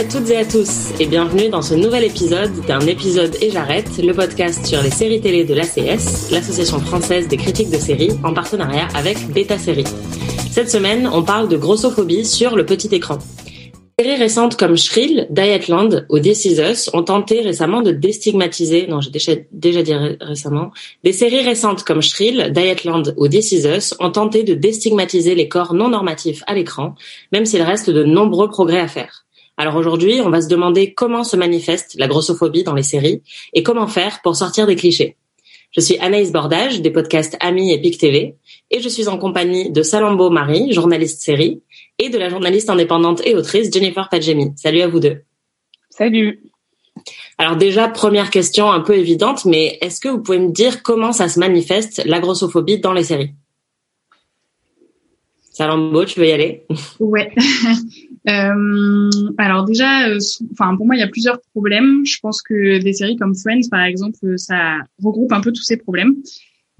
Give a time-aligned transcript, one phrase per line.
[0.00, 3.98] À toutes et à tous et bienvenue dans ce nouvel épisode d'un épisode et j'arrête,
[4.02, 8.32] le podcast sur les séries télé de l'ACS, l'association française des critiques de séries en
[8.32, 9.84] partenariat avec Beta Série.
[10.50, 13.18] Cette semaine, on parle de grossophobie sur le petit écran.
[13.98, 19.02] Séries récentes comme Shrill, Dietland ou This Is Us ont tenté récemment de déstigmatiser, non
[19.02, 20.70] j'ai déjà, déjà dit ré- récemment,
[21.04, 25.48] des séries récentes comme Shrill, Dietland ou This Is Us ont tenté de déstigmatiser les
[25.48, 26.94] corps non normatifs à l'écran,
[27.32, 29.26] même s'il reste de nombreux progrès à faire.
[29.60, 33.20] Alors aujourd'hui, on va se demander comment se manifeste la grossophobie dans les séries
[33.52, 35.18] et comment faire pour sortir des clichés.
[35.72, 38.36] Je suis Anaïs Bordage des podcasts Ami et Pic TV
[38.70, 41.60] et je suis en compagnie de Salambo Marie, journaliste série,
[41.98, 44.54] et de la journaliste indépendante et autrice Jennifer Padjemi.
[44.56, 45.18] Salut à vous deux.
[45.90, 46.40] Salut.
[47.36, 51.12] Alors déjà, première question un peu évidente, mais est-ce que vous pouvez me dire comment
[51.12, 53.34] ça se manifeste la grossophobie dans les séries?
[55.52, 56.64] Salambo, tu veux y aller?
[56.98, 57.30] Ouais.
[58.28, 60.18] Euh, alors déjà, euh,
[60.52, 62.04] enfin pour moi, il y a plusieurs problèmes.
[62.04, 65.62] Je pense que des séries comme Friends, par exemple, euh, ça regroupe un peu tous
[65.62, 66.16] ces problèmes.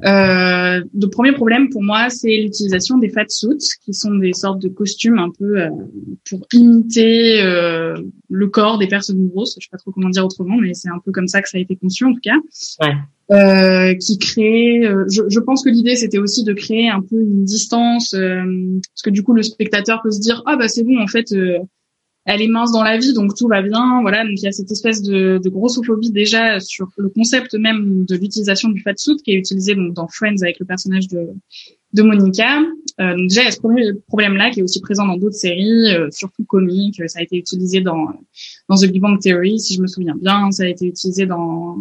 [0.05, 4.61] Euh, le premier problème pour moi, c'est l'utilisation des fat suits, qui sont des sortes
[4.63, 5.69] de costumes un peu euh,
[6.29, 7.95] pour imiter euh,
[8.29, 9.57] le corps des personnes grosses.
[9.59, 11.59] Je sais pas trop comment dire autrement, mais c'est un peu comme ça que ça
[11.59, 12.37] a été conçu en tout cas.
[12.83, 12.95] Ouais.
[13.33, 14.85] Euh, qui crée.
[14.85, 18.43] euh, je, je pense que l'idée c'était aussi de créer un peu une distance, euh,
[18.93, 21.33] parce que du coup le spectateur peut se dire ah bah c'est bon en fait.
[22.27, 24.01] Elle est mince dans la vie, donc tout va bien.
[24.03, 28.05] Voilà, donc il y a cette espèce de, de grossophobie déjà sur le concept même
[28.05, 31.29] de l'utilisation du fat suit qui est utilisé donc dans Friends avec le personnage de,
[31.93, 32.61] de Monica.
[33.01, 35.37] Euh, donc déjà il y a ce premier problème-là qui est aussi présent dans d'autres
[35.37, 37.03] séries, euh, surtout comiques.
[37.09, 38.09] Ça a été utilisé dans
[38.69, 40.51] dans The Big Bang Theory, si je me souviens bien.
[40.51, 41.79] Ça a été utilisé dans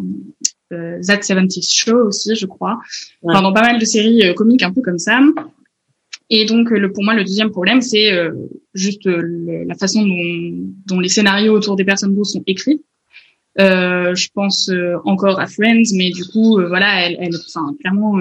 [0.71, 2.79] euh, That 70 Show aussi, je crois.
[3.23, 5.19] Enfin, dans pas mal de séries euh, comiques un peu comme ça.
[6.29, 8.31] Et donc, euh, le, pour moi, le deuxième problème, c'est euh,
[8.73, 12.83] juste euh, le- la façon dont, dont les scénarios autour des personnes grosses sont écrits.
[13.59, 17.75] Euh, je pense euh, encore à Friends, mais du coup, euh, voilà, elle, elle, enfin,
[17.79, 18.13] clairement,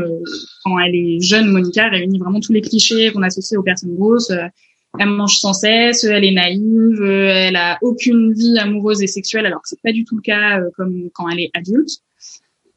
[0.65, 4.33] quand elle est jeune, Monica réunit vraiment tous les clichés qu'on associe aux personnes grosses.
[4.99, 9.61] Elle mange sans cesse, elle est naïve, elle a aucune vie amoureuse et sexuelle, alors
[9.61, 11.91] que c'est pas du tout le cas comme quand elle est adulte.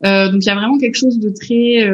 [0.04, 1.90] Donc il y a vraiment quelque chose de très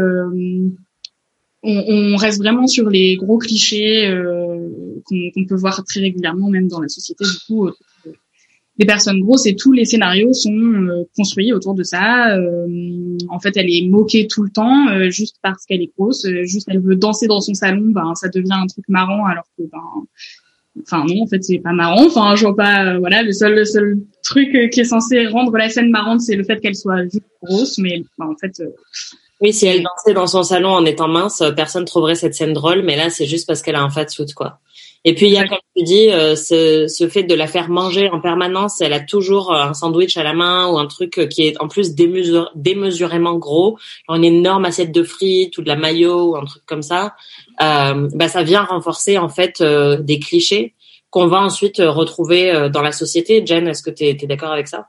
[1.68, 4.70] on, on reste vraiment sur les gros clichés euh,
[5.10, 7.26] qu'on peut voir très régulièrement même dans la société.
[7.26, 7.74] Du coup euh,
[8.78, 12.38] des personnes grosses et tous les scénarios sont euh, construits autour de ça.
[12.38, 16.26] Euh, en fait elle est moquée tout le temps euh, juste parce qu'elle est grosse.
[16.26, 19.48] Euh, juste elle veut danser dans son salon ben ça devient un truc marrant alors
[19.58, 20.06] que ben
[20.82, 22.06] enfin non en fait c'est pas marrant.
[22.06, 25.70] Enfin je vois pas voilà le seul le seul truc qui est censé rendre la
[25.70, 27.04] scène marrante c'est le fait qu'elle soit
[27.42, 28.62] grosse mais ben, en fait
[29.40, 32.54] Oui, si elle dansait dans son salon en étant mince, euh, personne trouverait cette scène
[32.54, 34.60] drôle, mais là, c'est juste parce qu'elle a un fat suit, quoi.
[35.06, 37.70] Et puis, il y a, comme tu dis, euh, ce, ce fait de la faire
[37.70, 38.82] manger en permanence.
[38.82, 41.56] Elle a toujours euh, un sandwich à la main ou un truc euh, qui est
[41.62, 43.78] en plus démesurément gros,
[44.10, 47.16] une énorme assiette de frites ou de la mayo ou un truc comme ça.
[47.62, 50.74] Euh, bah, ça vient renforcer, en fait, euh, des clichés
[51.10, 53.46] qu'on va ensuite retrouver dans la société.
[53.46, 54.88] Jen, est-ce que tu es, d'accord avec ça?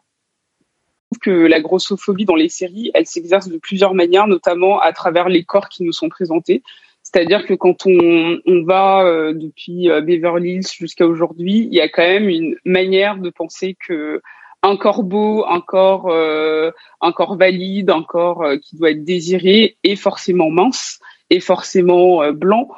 [1.20, 5.44] Que la grossophobie dans les séries, elle s'exerce de plusieurs manières, notamment à travers les
[5.44, 6.62] corps qui nous sont présentés.
[7.02, 11.80] C'est-à-dire que quand on, on va euh, depuis euh, Beverly Hills jusqu'à aujourd'hui, il y
[11.80, 14.20] a quand même une manière de penser que
[14.62, 16.70] un corps beau, un corps, euh,
[17.00, 20.98] un corps valide, un corps euh, qui doit être désiré est forcément mince,
[21.30, 22.68] est forcément euh, blanc.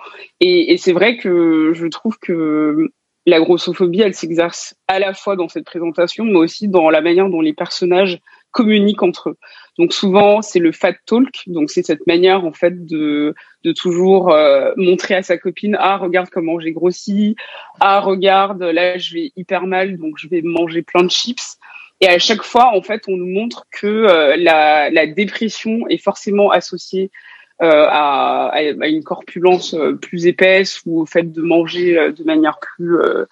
[0.40, 2.90] Et, et c'est vrai que je trouve que
[3.26, 7.28] la grossophobie, elle s'exerce à la fois dans cette présentation, mais aussi dans la manière
[7.28, 8.18] dont les personnages
[8.50, 9.36] communiquent entre eux.
[9.78, 14.30] Donc souvent, c'est le fat talk, donc c'est cette manière en fait de de toujours
[14.32, 17.36] euh, montrer à sa copine ah regarde comment j'ai grossi,
[17.78, 21.58] ah regarde là je vais hyper mal donc je vais manger plein de chips.
[22.02, 26.02] Et à chaque fois, en fait, on nous montre que euh, la, la dépression est
[26.02, 27.10] forcément associée
[27.60, 32.58] à, à, une corpulence euh, plus épaisse ou au fait de manger euh, de manière
[32.58, 33.26] plus euh,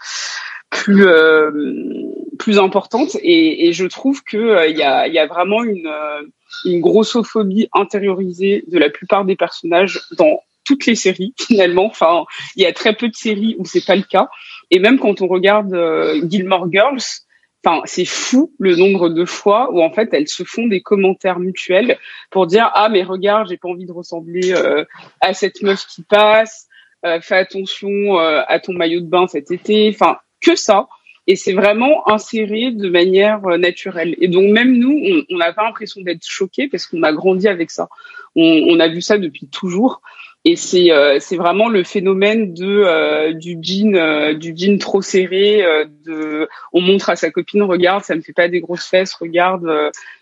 [0.70, 1.50] plus euh,
[2.38, 3.16] plus importante.
[3.22, 6.22] Et, et je trouve que il y, a, y a vraiment une euh,
[6.64, 11.86] une grossophobie intériorisée de la plupart des personnages dans toutes les séries finalement.
[11.86, 12.24] Enfin
[12.56, 14.28] il y a très peu de séries où c'est pas le cas.
[14.70, 17.02] Et même quand on regarde euh, Gilmore Girls
[17.64, 21.40] Enfin, c'est fou le nombre de fois où en fait elles se font des commentaires
[21.40, 21.98] mutuels
[22.30, 24.84] pour dire ah mais regarde j'ai pas envie de ressembler euh,
[25.20, 26.68] à cette meuf qui passe,
[27.04, 30.88] euh, fais attention euh, à ton maillot de bain cet été, enfin que ça.
[31.26, 34.14] Et c'est vraiment inséré de manière naturelle.
[34.18, 37.70] Et donc même nous, on n'a pas l'impression d'être choqués parce qu'on a grandi avec
[37.70, 37.88] ça.
[38.34, 40.00] On, on, a vu ça depuis toujours.
[40.44, 45.02] Et c'est euh, c'est vraiment le phénomène de euh, du jean euh, du jean trop
[45.02, 45.64] serré.
[46.06, 49.68] de on montre à sa copine regarde ça me fait pas des grosses fesses regarde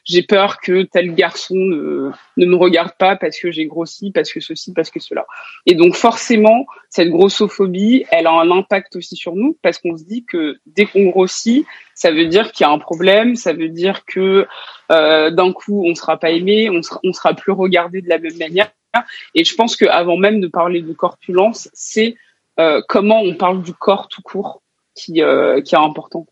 [0.04, 4.32] j'ai peur que tel garçon ne, ne me regarde pas parce que j'ai grossi parce
[4.32, 5.26] que ceci parce que cela.
[5.66, 10.04] Et donc forcément cette grossophobie elle a un impact aussi sur nous parce qu'on se
[10.04, 13.68] dit que dès qu'on grossit ça veut dire qu'il y a un problème ça veut
[13.68, 14.46] dire que
[14.88, 18.38] d'un coup on sera pas aimé on sera on sera plus regardé de la même
[18.38, 18.70] manière
[19.34, 22.16] et je pense qu'avant même de parler de corpulence, c'est
[22.58, 24.62] euh, comment on parle du corps tout court
[24.94, 26.26] qui, euh, qui est important.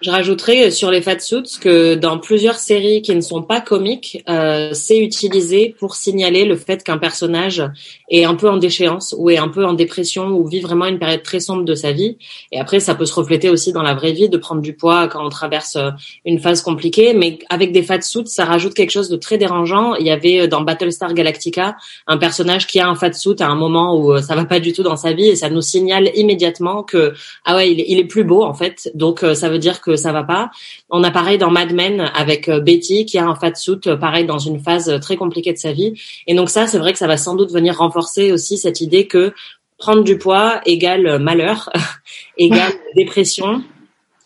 [0.00, 4.70] Je rajouterais sur les fatsuits que dans plusieurs séries qui ne sont pas comiques, euh,
[4.72, 7.64] c'est utilisé pour signaler le fait qu'un personnage
[8.08, 11.00] est un peu en déchéance ou est un peu en dépression ou vit vraiment une
[11.00, 12.16] période très sombre de sa vie.
[12.52, 15.08] Et après, ça peut se refléter aussi dans la vraie vie de prendre du poids
[15.08, 15.90] quand on traverse euh,
[16.24, 17.12] une phase compliquée.
[17.12, 19.96] Mais avec des fatsuits, ça rajoute quelque chose de très dérangeant.
[19.96, 23.56] Il y avait euh, dans Battlestar Galactica un personnage qui a un fatsuit à un
[23.56, 26.10] moment où euh, ça va pas du tout dans sa vie et ça nous signale
[26.14, 28.92] immédiatement que ah ouais, est, il est plus beau en fait.
[28.94, 30.50] Donc ça veut dire que ça va pas.
[30.90, 33.96] On a pareil dans Mad Men avec euh, Betty qui a un fat suit euh,
[33.96, 35.94] pareil dans une phase euh, très compliquée de sa vie.
[36.26, 39.06] Et donc ça, c'est vrai que ça va sans doute venir renforcer aussi cette idée
[39.06, 39.32] que
[39.78, 41.70] prendre du poids égale malheur,
[42.36, 43.62] égale dépression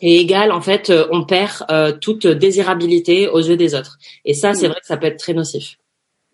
[0.01, 1.65] et égale en fait on perd
[2.01, 3.97] toute désirabilité aux yeux des autres.
[4.25, 5.77] Et ça, c'est vrai que ça peut être très nocif.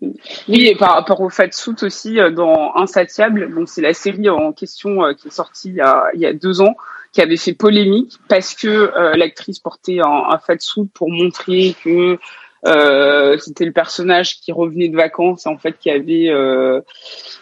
[0.02, 4.54] Oui, et par rapport au fat suit aussi, dans Insatiable, donc c'est la série en
[4.54, 6.76] question qui est sortie il y a, il y a deux ans,
[7.12, 12.20] qui avait fait polémique parce que euh, l'actrice portait un, un fatsuit pour montrer que
[12.66, 16.82] euh, c'était le personnage qui revenait de vacances en fait qui avait euh,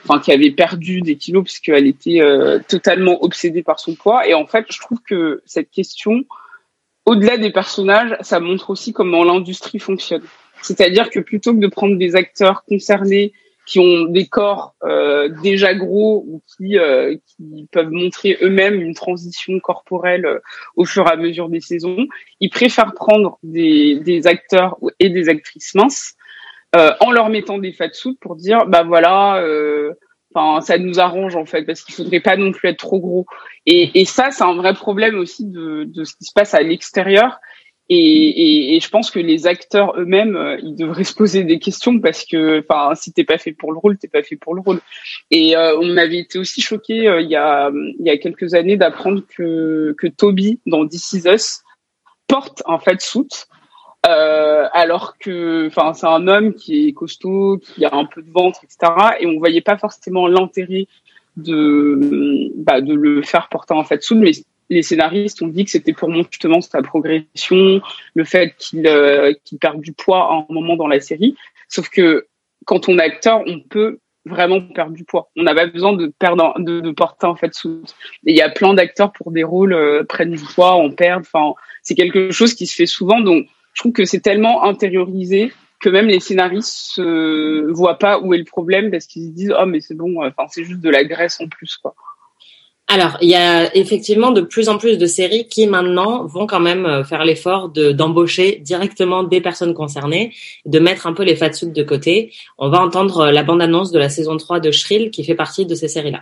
[0.03, 4.27] enfin qui avait perdu des kilos puisqu'elle était euh, totalement obsédée par son poids.
[4.27, 6.23] Et en fait je trouve que cette question
[7.05, 10.23] au-delà des personnages ça montre aussi comment l'industrie fonctionne.
[10.61, 13.33] C'est-à-dire que plutôt que de prendre des acteurs concernés
[13.67, 18.95] qui ont des corps euh, déjà gros ou qui, euh, qui peuvent montrer eux-mêmes une
[18.95, 20.39] transition corporelle euh,
[20.77, 22.07] au fur et à mesure des saisons.
[22.39, 26.15] Ils préfèrent prendre des, des acteurs et des actrices minces
[26.77, 29.43] euh, en leur mettant des fatsuits pour dire bah voilà,
[30.33, 33.25] enfin ça nous arrange en fait parce qu'il faudrait pas non plus être trop gros.
[33.65, 36.61] Et, et ça c'est un vrai problème aussi de, de ce qui se passe à
[36.61, 37.37] l'extérieur
[37.89, 41.57] et, et, et, je pense que les acteurs eux-mêmes, euh, ils devraient se poser des
[41.60, 44.56] questions parce que, enfin, si t'es pas fait pour le rôle, t'es pas fait pour
[44.56, 44.81] le rôle.
[45.31, 48.54] Et euh, on avait été aussi choqués euh, il y a il y a quelques
[48.56, 51.62] années d'apprendre que que Toby dans This Is Us
[52.28, 53.48] porte un fait soute.
[54.04, 58.62] alors que, enfin, c'est un homme qui est costaud, qui a un peu de ventre,
[58.63, 58.92] etc.
[59.19, 60.88] Et on voyait pas forcément l'intérêt
[61.38, 64.31] de bah, de le faire porter en fait mais
[64.69, 67.81] les scénaristes ont dit que c'était pour montrer justement sa progression,
[68.13, 71.35] le fait qu'il euh, qu'il perd du poids à un moment dans la série.
[71.69, 72.27] Sauf que
[72.65, 75.29] quand on est acteur, on peut vraiment perdre du poids.
[75.37, 77.83] On n'a pas besoin de perdre, de, de porter en fait sous.
[78.23, 81.25] Il y a plein d'acteurs pour des rôles euh, prennent du poids, en perdent.
[81.33, 83.21] Enfin, c'est quelque chose qui se fait souvent.
[83.21, 88.33] Donc, je trouve que c'est tellement intériorisé que même les scénaristes ne voient pas où
[88.33, 90.89] est le problème parce qu'ils se disent oh mais c'est bon, enfin c'est juste de
[90.89, 91.93] la graisse en plus quoi.
[92.89, 96.62] Alors, il y a effectivement de plus en plus de séries qui maintenant vont quand
[96.62, 100.34] même euh, faire l'effort de d'embaucher directement des personnes concernées,
[100.65, 102.32] de mettre un peu les fatsuits de côté.
[102.58, 105.65] On va entendre euh, la bande-annonce de la saison 3 de Shrill qui fait partie
[105.65, 106.22] de ces séries-là.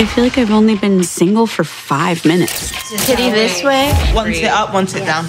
[0.00, 2.72] I feel like I've only been single for five minutes.
[3.06, 3.92] Kitty this way.
[4.32, 5.26] Sit up, sit down.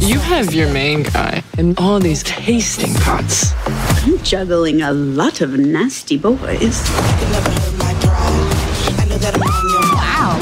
[0.00, 3.54] You have your main guy and all these tasting pots.
[4.04, 6.78] I'm juggling a lot of nasty boys.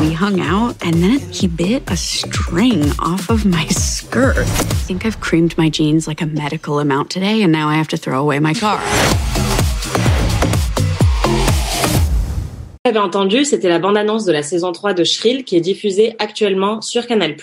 [0.06, 4.38] We hung out, and then he bit a string off of my skirt.
[4.38, 7.88] I think I've creamed my jeans like a medical amount today, and now I have
[7.88, 8.78] to throw away my car.
[12.86, 16.80] Avez entendu, c'était la bande-annonce de la saison 3 de Shrill qui est diffusée actuellement
[16.80, 17.34] sur Canal+.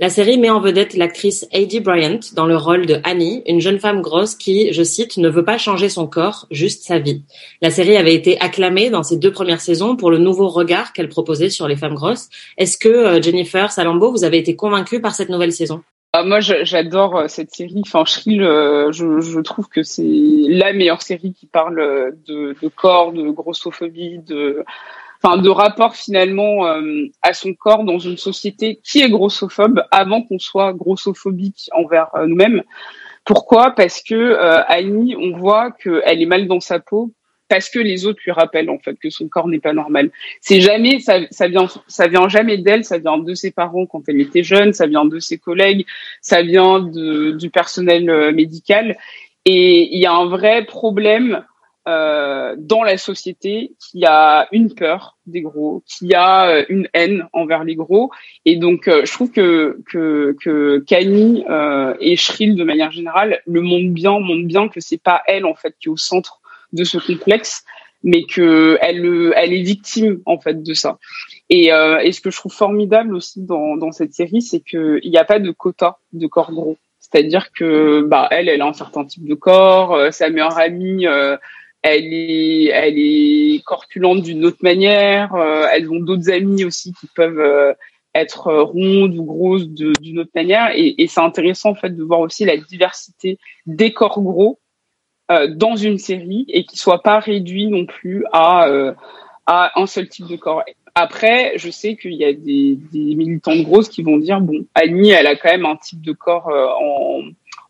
[0.00, 3.78] La série met en vedette l'actrice Heidi Bryant dans le rôle de Annie, une jeune
[3.78, 7.22] femme grosse qui, je cite, ne veut pas changer son corps, juste sa vie.
[7.62, 11.08] La série avait été acclamée dans ses deux premières saisons pour le nouveau regard qu'elle
[11.08, 12.28] proposait sur les femmes grosses.
[12.58, 15.82] Est-ce que euh, Jennifer Salambo, vous avez été convaincue par cette nouvelle saison?
[16.16, 17.82] Ah, moi, j'adore euh, cette série.
[17.84, 21.76] Enfin, Shrill, euh, je, je trouve que c'est la meilleure série qui parle
[22.26, 24.64] de, de corps, de grossophobie, de
[25.24, 30.22] enfin de rapport finalement euh, à son corps dans une société qui est grossophobe avant
[30.22, 32.62] qu'on soit grossophobique envers euh, nous-mêmes.
[33.24, 33.70] Pourquoi?
[33.70, 37.10] Parce que euh, Annie, on voit qu'elle est mal dans sa peau
[37.48, 40.10] parce que les autres lui rappellent en fait que son corps n'est pas normal.
[40.40, 44.02] C'est jamais ça, ça vient ça vient jamais d'elle, ça vient de ses parents quand
[44.08, 45.86] elle était jeune, ça vient de ses collègues,
[46.20, 48.96] ça vient de, du personnel médical
[49.44, 51.44] et il y a un vrai problème
[51.86, 57.28] euh, dans la société qui a une peur des gros, qui a euh, une haine
[57.34, 58.10] envers les gros.
[58.46, 63.42] Et donc, euh, je trouve que que que Kanye euh, et Shrill, de manière générale,
[63.46, 66.40] le montrent bien, montrent bien que c'est pas elle en fait qui est au centre
[66.74, 67.64] de ce complexe,
[68.02, 70.98] mais que elle elle est victime en fait de ça.
[71.48, 75.10] Et, et ce que je trouve formidable aussi dans dans cette série, c'est que il
[75.10, 76.76] n'y a pas de quota de corps gros.
[77.00, 81.06] C'est-à-dire que bah elle, elle a un certain type de corps, sa meilleure amie
[81.84, 85.34] elle est, elle est corpulente d'une autre manière.
[85.34, 87.74] Euh, elles ont d'autres amis aussi qui peuvent euh,
[88.14, 90.70] être rondes ou grosses d'une autre manière.
[90.74, 94.58] Et, et c'est intéressant en fait de voir aussi la diversité des corps gros
[95.30, 98.68] euh, dans une série et qui soit pas réduit non plus à
[99.46, 100.62] à un seul type de corps.
[100.94, 105.10] Après, je sais qu'il y a des, des militantes grosses qui vont dire bon, Annie,
[105.10, 107.22] elle a quand même un type de corps en,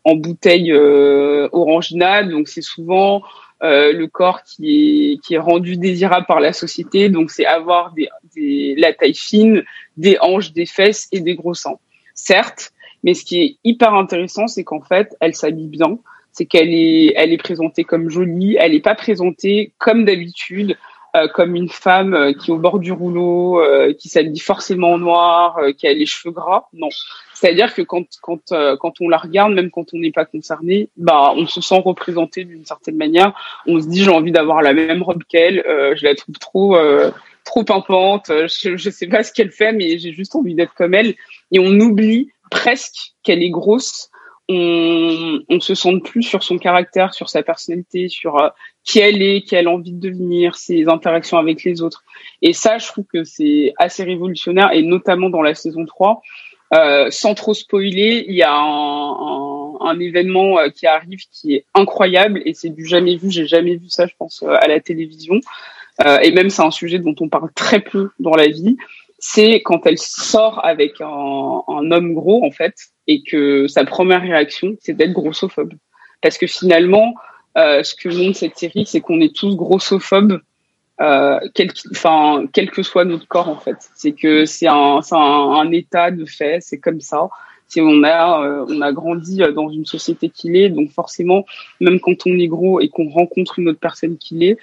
[0.05, 3.23] en bouteille euh, oranginale, donc c'est souvent
[3.63, 7.09] euh, le corps qui est qui est rendu désirable par la société.
[7.09, 9.63] Donc c'est avoir des, des, la taille fine,
[9.97, 11.79] des hanches, des fesses et des gros seins.
[12.13, 12.71] Certes,
[13.03, 15.97] mais ce qui est hyper intéressant, c'est qu'en fait, elle s'habille bien.
[16.35, 18.57] C'est qu'elle est elle est présentée comme jolie.
[18.59, 20.77] Elle n'est pas présentée comme d'habitude.
[21.15, 24.93] Euh, comme une femme euh, qui est au bord du rouleau, euh, qui s'habille forcément
[24.93, 26.65] en noir, qui a les cheveux gras.
[26.73, 26.89] Non,
[27.33, 31.33] c'est-à-dire que quand quand quand on la regarde, même quand on n'est pas concerné, bah
[31.37, 33.33] on se sent représenté d'une certaine manière.
[33.65, 35.63] On se dit j'ai envie d'avoir la même robe qu'elle.
[35.65, 36.77] je la trouve trop
[37.45, 38.27] trop pimpante.
[38.29, 41.15] Je je sais pas ce qu'elle fait, mais j'ai juste envie d'être comme elle.
[41.51, 44.09] Et on oublie presque qu'elle est grosse
[44.49, 48.49] on, on se sent plus sur son caractère, sur sa personnalité, sur euh,
[48.83, 52.03] qui elle est, qui elle a envie de devenir, ses interactions avec les autres.
[52.41, 56.21] Et ça, je trouve que c'est assez révolutionnaire, et notamment dans la saison 3.
[56.73, 61.55] Euh, sans trop spoiler, il y a un, un, un événement euh, qui arrive qui
[61.55, 63.29] est incroyable et c'est du jamais vu.
[63.29, 65.39] J'ai jamais vu ça, je pense, euh, à la télévision.
[66.05, 68.77] Euh, et même c'est un sujet dont on parle très peu dans la vie.
[69.19, 72.75] C'est quand elle sort avec un, un homme gros en fait
[73.07, 75.73] et que sa première réaction, c'est d'être grossophobe.
[76.21, 77.13] Parce que finalement,
[77.57, 80.41] euh, ce que montre cette série, c'est qu'on est tous grossophobes,
[81.01, 83.77] euh, quel, enfin, quel que soit notre corps en fait.
[83.95, 87.29] C'est que c'est un, un, un, état de fait, c'est comme ça.
[87.67, 91.45] C'est on a, euh, on a grandi dans une société qu'il est, donc forcément,
[91.81, 94.57] même quand on est gros et qu'on rencontre une autre personne qui l'est,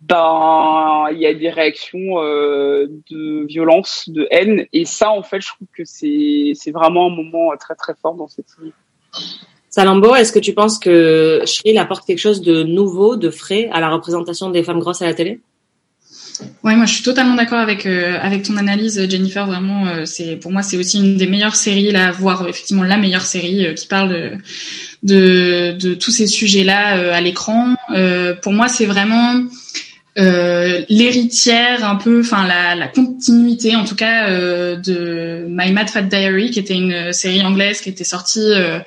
[0.00, 5.40] ben il y a des réactions euh, de violence, de haine, et ça en fait
[5.40, 8.72] je trouve que c'est c'est vraiment un moment très très fort dans cette série.
[9.70, 13.80] Salambo, est-ce que tu penses que Shrill apporte quelque chose de nouveau, de frais à
[13.80, 15.40] la représentation des femmes grosses à la télé?
[16.62, 19.46] Ouais, moi je suis totalement d'accord avec euh, avec ton analyse, Jennifer.
[19.46, 22.96] Vraiment, euh, c'est pour moi c'est aussi une des meilleures séries là, voire effectivement la
[22.96, 24.32] meilleure série euh, qui parle de,
[25.02, 27.74] de, de tous ces sujets-là à l'écran.
[28.42, 29.34] pour moi, c'est vraiment
[30.18, 35.88] euh, l'héritière un peu, enfin la, la, continuité en tout cas euh, de My Mad
[35.88, 38.80] Fat Diary, qui était une série anglaise qui était sortie euh,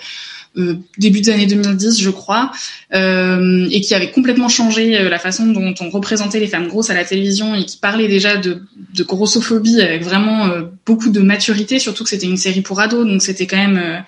[0.57, 2.51] euh début des années 2010, je crois,
[2.93, 6.93] euh, et qui avait complètement changé la façon dont on représentait les femmes grosses à
[6.93, 10.49] la télévision et qui parlait déjà de, de grossophobie avec vraiment
[10.85, 14.03] beaucoup de maturité, surtout que c'était une série pour ados, donc c'était quand même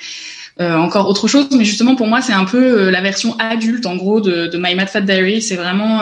[0.60, 1.48] euh, encore autre chose.
[1.58, 4.75] Mais justement, pour moi, c'est un peu la version adulte, en gros, de, de My
[4.75, 5.42] Mad Fat Diary.
[5.42, 6.01] C'est vraiment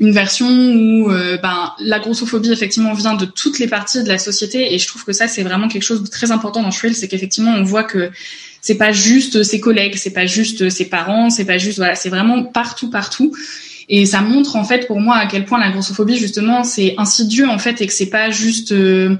[0.00, 4.18] une version où euh, ben, la grossophobie effectivement vient de toutes les parties de la
[4.18, 6.96] société et je trouve que ça c'est vraiment quelque chose de très important dans Shrill,
[6.96, 8.10] c'est qu'effectivement on voit que
[8.62, 12.08] c'est pas juste ses collègues, c'est pas juste ses parents, c'est pas juste voilà, c'est
[12.08, 13.36] vraiment partout partout.
[13.90, 17.48] Et ça montre en fait pour moi à quel point la grossophobie justement c'est insidieux
[17.48, 19.16] en fait et que c'est pas juste euh,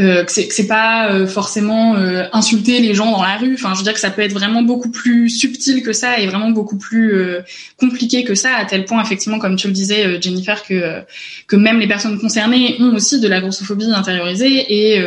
[0.00, 3.54] euh, que c'est pas euh, forcément euh, insulter les gens dans la rue.
[3.54, 6.28] Enfin, je veux dire que ça peut être vraiment beaucoup plus subtil que ça et
[6.28, 7.40] vraiment beaucoup plus euh,
[7.78, 11.02] compliqué que ça, à tel point, effectivement, comme tu le disais, Jennifer, que
[11.48, 15.02] que même les personnes concernées ont aussi de la grossophobie intériorisée et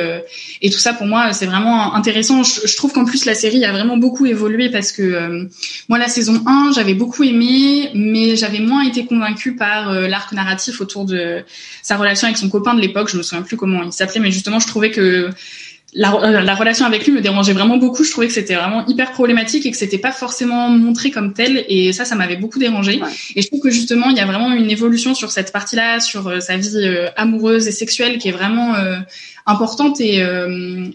[0.62, 2.43] et tout ça pour moi c'est vraiment intéressant.
[2.43, 5.48] Je, je trouve qu'en plus la série a vraiment beaucoup évolué parce que
[5.88, 10.81] moi la saison 1 j'avais beaucoup aimé, mais j'avais moins été convaincue par l'arc narratif
[10.81, 11.43] autour de
[11.81, 13.10] sa relation avec son copain de l'époque.
[13.10, 15.29] Je me souviens plus comment il s'appelait, mais justement je trouve que
[15.93, 18.03] la, euh, la, relation avec lui me dérangeait vraiment beaucoup.
[18.03, 21.65] Je trouvais que c'était vraiment hyper problématique et que c'était pas forcément montré comme tel.
[21.67, 23.01] Et ça, ça m'avait beaucoup dérangé.
[23.35, 26.27] Et je trouve que justement, il y a vraiment une évolution sur cette partie-là, sur
[26.27, 28.75] euh, sa vie euh, amoureuse et sexuelle, qui est vraiment
[29.45, 30.23] importante et,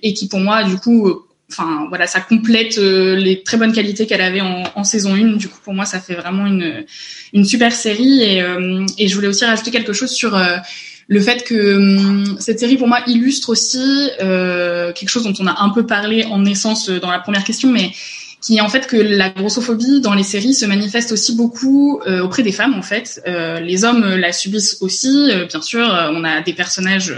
[0.03, 1.11] et qui, pour moi, du coup,
[1.51, 5.37] enfin voilà, ça complète les très bonnes qualités qu'elle avait en, en, saison 1.
[5.37, 6.85] Du coup, pour moi, ça fait vraiment une
[7.33, 8.23] une super série.
[8.23, 8.43] Et,
[8.99, 10.39] et je voulais aussi rajouter quelque chose sur
[11.09, 15.47] le fait que hum, cette série pour moi illustre aussi euh, quelque chose dont on
[15.47, 17.91] a un peu parlé en essence euh, dans la première question, mais
[18.41, 22.23] qui est en fait que la grossophobie dans les séries se manifeste aussi beaucoup euh,
[22.23, 23.21] auprès des femmes en fait.
[23.27, 25.89] Les hommes la subissent aussi, bien sûr.
[26.13, 27.15] on a des personnages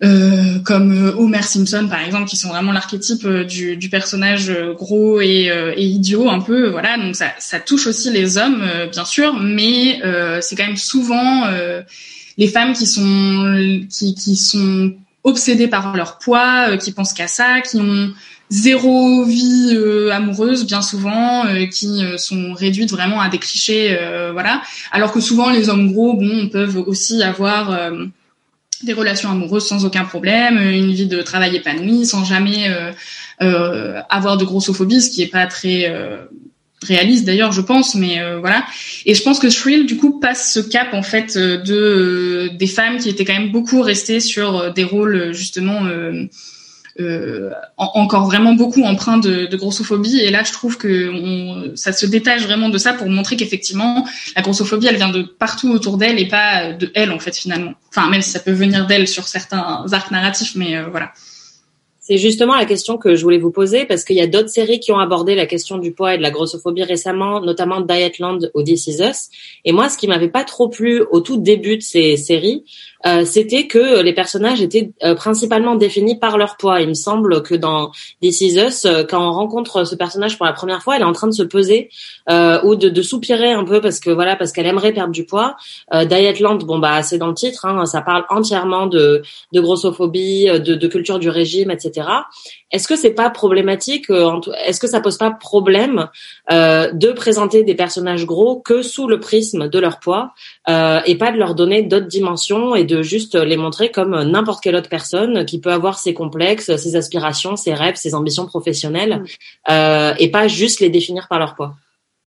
[0.00, 6.40] comme Homer Simpson par exemple qui sont vraiment l'archétype du, personnage gros et, idiot un
[6.40, 6.68] peu.
[6.68, 9.98] Voilà, donc ça touche aussi les hommes bien sûr, mais
[10.40, 11.48] c'est quand même souvent
[12.38, 14.92] les femmes qui sont qui, qui sont
[15.26, 18.12] obsédées par leur poids, euh, qui pensent qu'à ça, qui ont
[18.48, 23.98] zéro vie euh, amoureuse bien souvent, euh, qui sont réduites vraiment à des clichés,
[24.32, 24.62] voilà.
[24.92, 27.90] Alors que souvent les hommes gros, bon, peuvent aussi avoir
[28.84, 32.70] des relations amoureuses sans aucun problème, une vie de travail épanouie, sans jamais
[33.40, 35.90] avoir de grossophobie, ce qui est pas très
[36.86, 38.64] réaliste d'ailleurs je pense mais euh, voilà.
[39.04, 42.56] Et je pense que Shrill du coup passe ce cap en fait euh, de euh,
[42.56, 45.82] des femmes qui étaient quand même beaucoup restées sur des rôles justement
[47.76, 50.20] encore vraiment beaucoup empreints de, grossophobie.
[50.20, 54.42] Et là je trouve que ça se détache vraiment de ça pour montrer qu'effectivement la
[54.42, 57.74] grossophobie elle vient de partout autour d'elle et pas de elle en fait finalement.
[57.90, 61.12] Enfin même si ça peut venir d'elle sur certains arcs narratifs mais voilà
[62.06, 64.78] c'est justement la question que je voulais vous poser parce qu'il y a d'autres séries
[64.78, 68.62] qui ont abordé la question du poids et de la grossophobie récemment, notamment Dietland ou
[68.62, 69.28] This Is Us.
[69.64, 72.62] Et moi, ce qui m'avait pas trop plu au tout début de ces séries,
[73.06, 76.80] euh, c'était que les personnages étaient euh, principalement définis par leur poids.
[76.80, 77.90] Il me semble que dans
[78.22, 81.06] This Is Us, euh, quand on rencontre ce personnage pour la première fois, elle est
[81.06, 81.90] en train de se peser
[82.28, 85.56] ou de, de, soupirer un peu parce que voilà, parce qu'elle aimerait perdre du poids.
[85.92, 89.22] Dietland, bon bah c'est dans le titre, hein, ça parle entièrement de,
[89.52, 91.95] de grossophobie, de, de culture du régime, etc.
[92.70, 96.08] Est-ce que c'est pas problématique Est-ce que ça pose pas problème
[96.50, 100.32] de présenter des personnages gros que sous le prisme de leur poids
[100.68, 104.76] et pas de leur donner d'autres dimensions et de juste les montrer comme n'importe quelle
[104.76, 109.72] autre personne qui peut avoir ses complexes, ses aspirations, ses rêves, ses ambitions professionnelles, mm.
[109.72, 111.74] euh, et pas juste les définir par leur poids?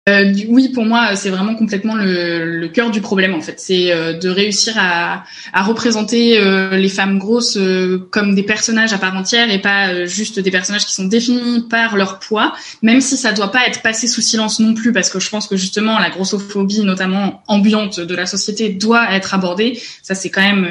[0.08, 3.60] Euh, oui, pour moi, c'est vraiment complètement le, le, cœur du problème en fait.
[3.60, 8.92] C'est euh, de réussir à, à représenter euh, les femmes grosses euh, comme des personnages
[8.92, 12.54] à part entière et pas euh, juste des personnages qui sont définis par leur poids,
[12.82, 15.46] même si ça doit pas être passé sous silence non plus, parce que je pense
[15.46, 19.80] que justement la grossophobie, notamment ambiante de la société, doit être abordée.
[20.02, 20.66] Ça, c'est quand même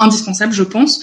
[0.00, 1.00] indispensable, je pense.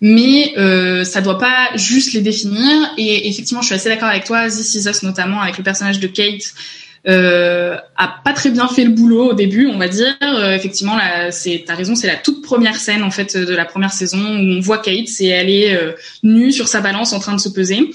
[0.00, 2.92] Mais euh, ça doit pas juste les définir.
[2.96, 6.00] Et effectivement, je suis assez d'accord avec toi, This Is Us notamment, avec le personnage
[6.00, 6.54] de Kate,
[7.08, 10.14] euh, a pas très bien fait le boulot au début, on va dire.
[10.22, 13.64] Euh, effectivement, là, c'est t'as raison, c'est la toute première scène en fait de la
[13.64, 15.92] première saison où on voit Kate, c'est elle est euh,
[16.22, 17.90] nue sur sa balance en train de se peser.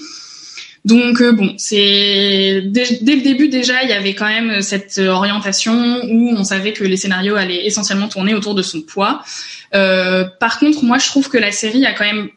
[0.84, 4.98] Donc euh, bon, c'est dès, dès, le début déjà, il y avait quand même cette
[4.98, 9.22] orientation où on savait que les scénarios allaient essentiellement tourner autour de son poids.
[9.70, 12.30] par contre, moi, je trouve que la série a quand même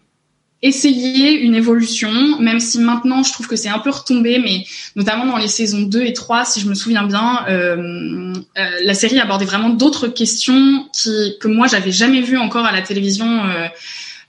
[0.62, 4.66] essayer une évolution, même si maintenant je trouve que c'est un peu retombé, mais
[4.96, 8.94] notamment dans les saisons 2 et 3, si je me souviens bien, euh, euh, la
[8.96, 13.44] série abordait vraiment d'autres questions que moi j'avais jamais vues encore à la télévision.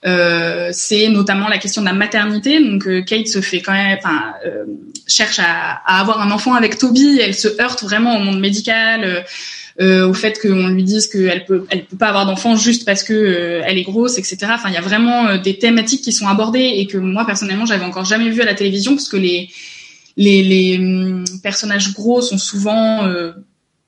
[0.06, 2.62] Euh, c'est notamment la question de la maternité.
[2.62, 3.98] Donc Kate se fait quand même,
[5.06, 7.20] cherche à, avoir un enfant avec Toby.
[7.20, 9.24] Elle se heurte vraiment au monde médical
[9.80, 13.12] au fait qu'on lui dise qu'elle peut, elle peut pas avoir d'enfant juste parce que
[13.12, 14.38] euh, elle est grosse, etc.
[14.50, 17.66] Enfin, il y a vraiment euh, des thématiques qui sont abordées et que moi personnellement
[17.66, 19.50] j'avais encore jamais vu à la télévision parce que les
[20.16, 23.08] les, les hum, personnages gros sont souvent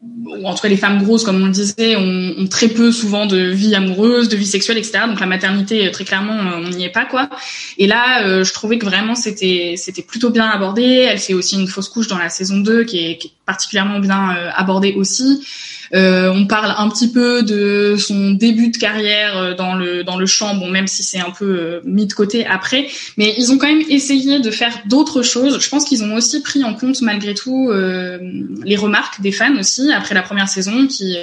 [0.02, 2.90] ou en tout cas les femmes grosses, comme on le disait, ont, ont, très peu
[2.90, 5.00] souvent de vie amoureuse, de vie sexuelle, etc.
[5.06, 7.28] Donc la maternité, très clairement, on n'y est pas quoi.
[7.76, 10.82] Et là, euh, je trouvais que vraiment c'était c'était plutôt bien abordé.
[10.82, 13.98] Elle fait aussi une fausse couche dans la saison 2 qui est, qui est particulièrement
[13.98, 15.46] bien euh, abordée aussi.
[15.92, 20.16] Euh, on parle un petit peu de son début de carrière euh, dans le dans
[20.18, 23.50] le chant, bon même si c'est un peu euh, mis de côté après, mais ils
[23.50, 25.60] ont quand même essayé de faire d'autres choses.
[25.60, 28.18] Je pense qu'ils ont aussi pris en compte malgré tout euh,
[28.64, 31.16] les remarques des fans aussi après la première saison qui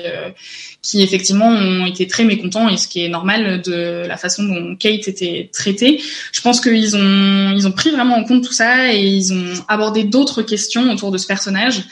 [0.82, 4.76] qui effectivement ont été très mécontents et ce qui est normal de la façon dont
[4.76, 6.02] Kate était traitée.
[6.32, 9.46] Je pense qu'ils ont ils ont pris vraiment en compte tout ça et ils ont
[9.70, 11.84] abordé d'autres questions autour de ce personnage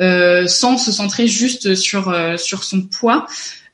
[0.00, 3.26] euh, sans se centrer juste sur euh, sur son poids.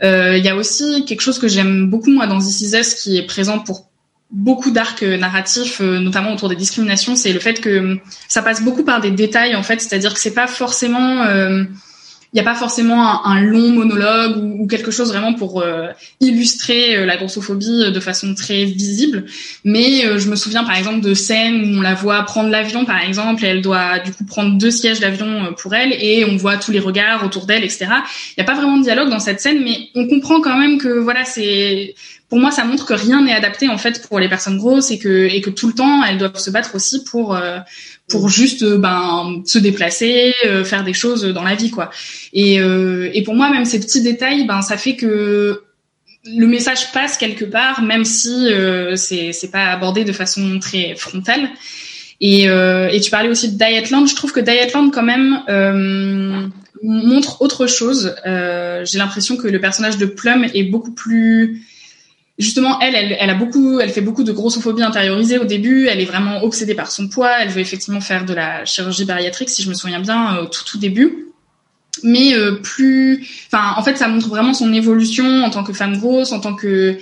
[0.02, 2.94] Euh, il y a aussi quelque chose que j'aime beaucoup moi dans This Is Us
[2.94, 3.88] qui est présent pour
[4.30, 7.96] beaucoup d'arcs narratifs, notamment autour des discriminations, c'est le fait que
[8.28, 11.24] ça passe beaucoup par des détails en fait, c'est-à-dire que c'est pas forcément
[12.32, 15.88] il n'y a pas forcément un, long monologue ou, quelque chose vraiment pour euh,
[16.20, 19.24] illustrer euh, la grossophobie euh, de façon très visible.
[19.64, 23.02] Mais je me souviens par exemple de scènes où on la voit prendre l'avion par
[23.02, 26.58] exemple, et elle doit du coup prendre deux sièges d'avion pour elle, et on voit
[26.58, 27.86] tous les regards autour d'elle, etc.
[28.36, 30.78] Il n'y a pas vraiment de dialogue dans cette scène, mais on comprend quand même
[30.78, 31.94] que voilà, c'est
[32.28, 34.98] pour moi, ça montre que rien n'est adapté en fait pour les personnes grosses et
[34.98, 37.38] que et que tout le temps elles doivent se battre aussi pour
[38.08, 41.90] pour juste euh, ben se déplacer, euh, faire des choses dans la vie quoi.
[42.32, 45.62] Et, euh, et pour moi même ces petits détails, ben ça fait que
[46.24, 50.94] le message passe quelque part, même si euh, c'est c'est pas abordé de façon très
[50.96, 51.50] frontale.
[52.20, 54.08] Et, et tu parlais aussi de Dietland.
[54.08, 55.40] Je trouve que Dietland quand même
[56.82, 58.12] montre autre chose.
[58.24, 61.62] J'ai l'impression que le personnage de Plum est beaucoup plus
[62.38, 65.86] justement, elle, elle, a beaucoup, elle fait beaucoup de grossophobie intériorisée au début.
[65.86, 67.32] Elle est vraiment obsédée par son poids.
[67.40, 70.46] Elle veut effectivement faire de la chirurgie bariatrique, si je me souviens bien, euh, au
[70.46, 71.26] tout tout début.
[72.04, 76.30] Mais euh, plus, en fait, ça montre vraiment son évolution en tant que femme grosse,
[76.30, 76.96] en tant que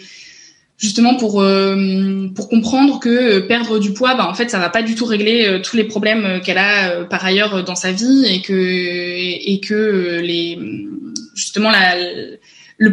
[0.79, 4.95] justement pour euh, comprendre que perdre du poids, bah, en fait, ça va pas du
[4.95, 9.61] tout régler tous les problèmes qu'elle a par ailleurs dans sa vie et que et
[9.61, 10.59] que les
[11.35, 11.95] justement la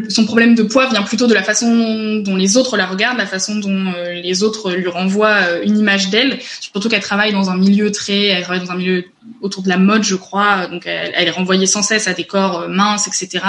[0.10, 3.26] son problème de poids vient plutôt de la façon dont les autres la regardent, la
[3.26, 6.39] façon dont euh, les autres lui renvoient euh, une image d'elle.
[6.62, 9.04] Surtout qu'elle travaille dans un milieu très, elle travaille dans un milieu
[9.41, 10.67] autour de la mode, je crois.
[10.67, 13.43] Donc elle, est renvoyée sans cesse à des corps euh, minces, etc.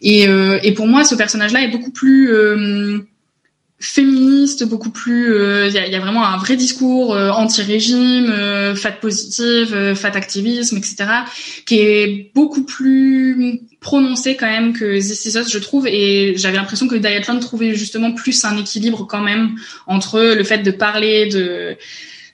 [0.00, 0.26] Et,
[0.74, 2.34] pour moi, ce personnage-là est beaucoup plus
[3.78, 5.32] féministe, beaucoup plus.
[5.68, 11.04] Il y, a, vraiment un vrai discours anti-régime, fat positive, fat activisme, etc.,
[11.66, 16.56] qui est beaucoup plus prononcé quand même que This Is Us, je trouve, et j'avais
[16.56, 21.26] l'impression que Dietland trouvait justement plus un équilibre quand même entre le fait de parler
[21.26, 21.76] de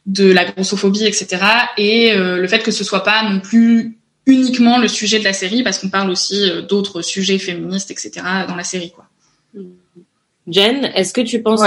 [0.07, 1.43] de la grossophobie, etc.,
[1.77, 5.35] et euh, le fait que ce soit pas non plus uniquement le sujet de la
[5.35, 8.11] série, parce qu'on parle aussi euh, d'autres sujets féministes, etc.,
[8.49, 9.05] dans la série, quoi.
[10.47, 11.61] Jen, est-ce que tu penses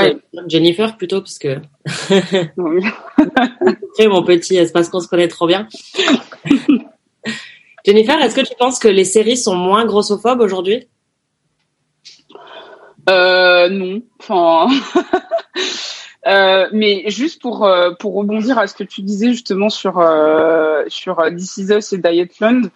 [0.48, 1.58] Jennifer plutôt parce que
[2.58, 2.82] oui.
[4.08, 5.68] mon petit, c'est parce qu'on se connaît trop bien.
[7.86, 10.88] Jennifer, est-ce que tu penses que les séries sont moins grossophobes aujourd'hui?
[13.10, 14.02] Euh, Non.
[14.20, 14.68] Enfin.
[16.28, 19.94] Euh, mais juste pour euh, pour rebondir à ce que tu disais justement sur
[20.88, 22.70] sur This et Dietland,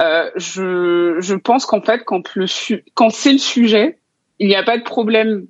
[0.00, 2.46] je pense qu'en fait quand le
[2.94, 4.00] quand c'est le sujet,
[4.40, 5.46] il n'y a pas de problème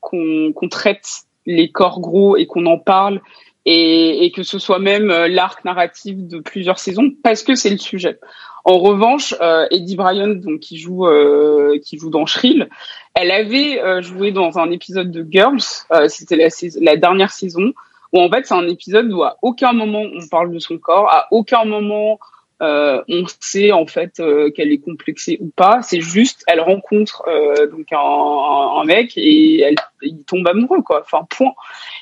[0.00, 1.06] qu'on qu'on traite
[1.44, 3.20] les corps gros et qu'on en parle
[3.66, 7.70] et, et, que ce soit même euh, l'arc narratif de plusieurs saisons parce que c'est
[7.70, 8.18] le sujet.
[8.64, 12.68] En revanche, euh, Eddie Bryan, donc qui joue euh, qui joue dans Shrill,
[13.14, 15.60] elle avait euh, joué dans un épisode de Girls,
[15.92, 16.48] euh, c'était la,
[16.80, 17.72] la, dernière saison,
[18.12, 21.08] où en fait c'est un épisode où à aucun moment on parle de son corps,
[21.12, 22.18] à aucun moment
[22.62, 25.82] euh, on sait en fait euh, qu'elle est complexée ou pas.
[25.82, 31.02] C'est juste, elle rencontre euh, donc un, un, mec et elle, il tombe amoureux quoi.
[31.02, 31.52] Enfin point.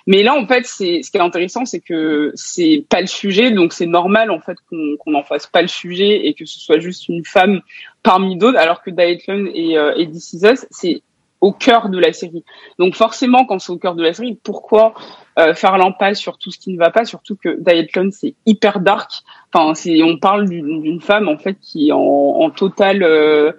[0.07, 3.51] Mais là en fait, c'est ce qui est intéressant, c'est que c'est pas le sujet,
[3.51, 6.61] donc c'est normal en fait qu'on qu'on en fasse pas le sujet et que ce
[6.61, 7.61] soit juste une femme
[8.05, 11.03] parmi d'autres, alors que Dietland et, euh, et This Is Us, c'est
[11.41, 12.45] au cœur de la série.
[12.79, 14.95] Donc forcément, quand c'est au cœur de la série, pourquoi
[15.39, 18.81] euh, faire l'impasse sur tout ce qui ne va pas, surtout que Dietland c'est hyper
[18.81, 19.11] dark.
[19.53, 23.53] Enfin, c'est on parle d'une femme en fait qui est en, en totale, euh,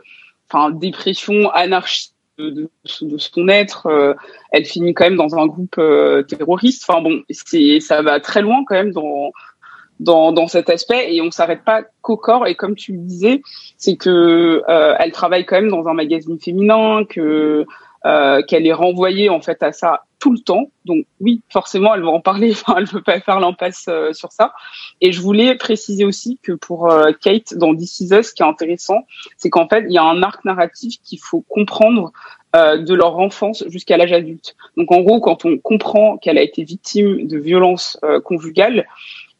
[0.50, 2.70] enfin dépression, anarchie de, de,
[3.02, 3.88] de son être.
[3.88, 4.14] Euh,
[4.52, 6.86] elle finit quand même dans un groupe euh, terroriste.
[6.88, 9.32] Enfin bon, c'est ça va très loin quand même dans
[10.00, 12.48] dans, dans cet aspect et on s'arrête pas qu'au corps.
[12.48, 13.42] Et comme tu le disais
[13.78, 17.66] c'est que euh, elle travaille quand même dans un magazine féminin que
[18.06, 20.72] euh, qu'elle est renvoyée en fait à ça tout le temps.
[20.86, 22.52] Donc oui forcément elle va en parler.
[22.54, 24.54] Enfin elle veut pas faire l'impasse euh, sur ça.
[25.02, 28.44] Et je voulais préciser aussi que pour euh, Kate dans This Is Us, ce qui
[28.44, 29.06] est intéressant
[29.38, 32.12] c'est qu'en fait il y a un arc narratif qu'il faut comprendre
[32.56, 34.56] euh, de leur enfance jusqu'à l'âge adulte.
[34.78, 38.86] Donc en gros quand on comprend qu'elle a été victime de violences conjugales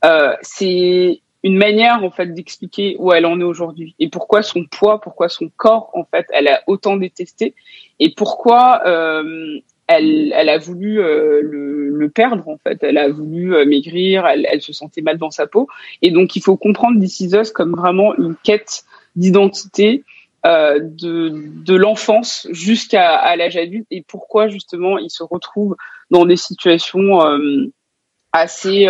[0.06, 4.66] euh, c'est une manière en fait d'expliquer où elle en est aujourd'hui et pourquoi son
[4.66, 7.54] poids, pourquoi son corps en fait, elle a autant détesté
[8.00, 12.80] et pourquoi euh, elle, elle a voulu euh, le, le, perdre en fait.
[12.82, 15.68] Elle a voulu euh, maigrir, elle, elle, se sentait mal dans sa peau
[16.02, 18.84] et donc il faut comprendre This comme vraiment une quête
[19.16, 20.04] d'identité.
[20.48, 21.32] Euh, de,
[21.66, 25.76] de l'enfance jusqu'à l'âge adulte et pourquoi justement ils se retrouvent
[26.12, 27.20] dans des situations
[28.32, 28.88] assez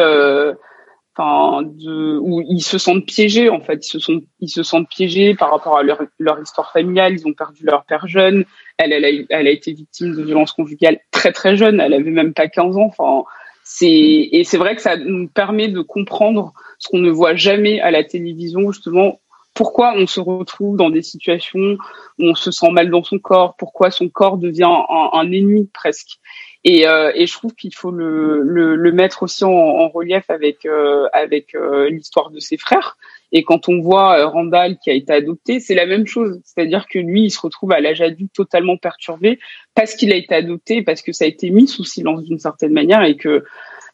[1.17, 4.21] enfin de où ils se sentent piégés en fait ils se sont
[4.63, 8.45] sentent piégés par rapport à leur, histoire familiale ils ont perdu leur père jeune
[8.77, 11.79] elle, elle, a, été victime de violences conjugales très très jeune.
[11.79, 12.91] Elle avait même pas 15 ans.
[12.97, 13.23] Enfin,
[13.63, 17.79] c'est et c'est vrai que ça nous permet de comprendre ce qu'on ne voit jamais
[17.79, 19.19] à la télévision, justement
[19.53, 21.77] pourquoi on se retrouve dans des situations
[22.19, 26.19] où on se sent mal dans son corps, pourquoi son corps devient un ennemi presque?
[26.67, 30.27] Et, euh, et je trouve qu'il faut le, le, le, mettre aussi en, en relief
[30.31, 32.97] avec euh, avec euh, l'histoire de ses frères.
[33.31, 36.41] Et quand on voit euh, Randall qui a été adopté, c'est la même chose.
[36.43, 39.37] C'est-à-dire que lui, il se retrouve à l'âge adulte totalement perturbé
[39.75, 42.73] parce qu'il a été adopté, parce que ça a été mis sous silence d'une certaine
[42.73, 43.43] manière et que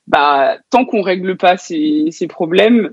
[0.08, 2.90] bah tant qu'on règle pas ces, problèmes,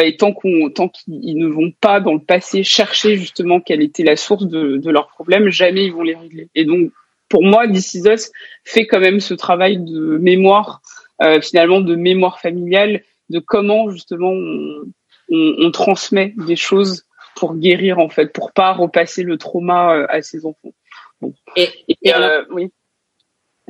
[0.00, 4.02] et tant qu'on tant qu'ils ne vont pas dans le passé chercher justement quelle était
[4.02, 6.48] la source de, de leurs problèmes, jamais ils vont les régler.
[6.56, 6.90] Et donc
[7.30, 8.30] pour moi, This Is Us
[8.64, 10.82] fait quand même ce travail de mémoire,
[11.22, 14.82] euh, finalement de mémoire familiale, de comment justement on,
[15.30, 20.06] on, on, transmet des choses pour guérir en fait, pour pas repasser le trauma euh,
[20.10, 20.74] à ses enfants.
[21.20, 21.32] Bon.
[21.56, 22.72] Et, et, et euh, oui.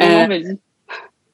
[0.00, 0.58] Euh, non, vas-y.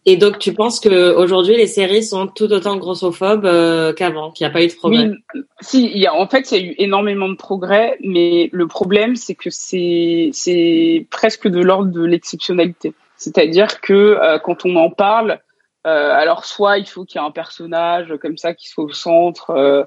[0.08, 4.46] Et donc, tu penses que aujourd'hui les séries sont tout autant grossophobes euh, qu'avant, qu'il
[4.46, 5.08] n'y a pas eu de progrès?
[5.08, 8.68] Oui, si, y a, en fait, il y a eu énormément de progrès, mais le
[8.68, 12.94] problème, c'est que c'est c'est presque de l'ordre de l'exceptionnalité.
[13.16, 15.40] C'est-à-dire que euh, quand on en parle,
[15.88, 18.92] euh, alors soit il faut qu'il y ait un personnage comme ça qui soit au
[18.92, 19.82] centre euh,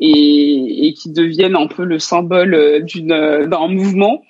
[0.00, 4.24] et, et qui devienne un peu le symbole euh, d'un mouvement,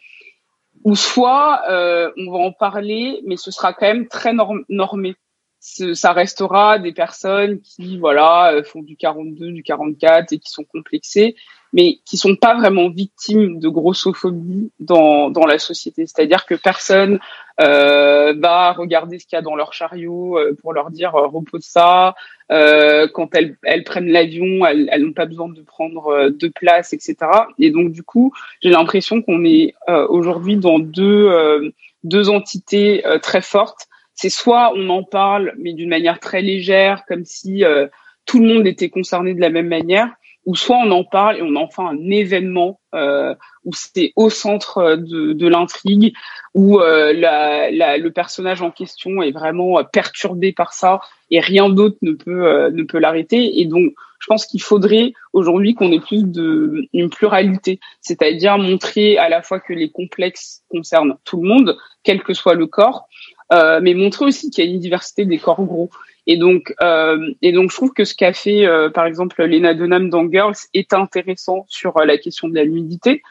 [0.85, 5.15] ou soit on va en parler, mais ce sera quand même très norm normé
[5.61, 10.65] ça restera des personnes qui voilà euh, font du 42, du 44 et qui sont
[10.65, 11.37] complexées,
[11.75, 16.07] mais qui sont pas vraiment victimes de grossophobie dans dans la société.
[16.07, 17.21] C'est-à-dire que personne
[17.61, 21.27] euh, va regarder ce qu'il y a dans leur chariot euh, pour leur dire euh,
[21.27, 22.15] repose ça.
[22.49, 27.17] Quand elles elles prennent l'avion, elles elles n'ont pas besoin de prendre deux places, etc.
[27.59, 29.75] Et donc du coup, j'ai l'impression qu'on est
[30.09, 33.87] aujourd'hui dans deux deux entités très fortes
[34.21, 37.87] c'est soit on en parle, mais d'une manière très légère, comme si euh,
[38.27, 40.11] tout le monde était concerné de la même manière,
[40.45, 44.29] ou soit on en parle et on en fait un événement euh, où c'est au
[44.29, 46.13] centre euh, de, de l'intrigue,
[46.53, 51.41] où euh, la, la, le personnage en question est vraiment euh, perturbé par ça et
[51.41, 53.61] rien d'autre ne peut euh, ne peut l'arrêter.
[53.61, 59.17] Et donc, je pense qu'il faudrait aujourd'hui qu'on ait plus de une pluralité, c'est-à-dire montrer
[59.17, 63.09] à la fois que les complexes concernent tout le monde, quel que soit le corps,
[63.53, 65.91] euh, mais montrer aussi qu'il y a une diversité des corps gros.
[66.27, 69.75] Et donc, euh, et donc, je trouve que ce qu'a fait, euh, par exemple, Lena
[69.75, 73.23] Dunham dans Girls est intéressant sur la question de la nudité,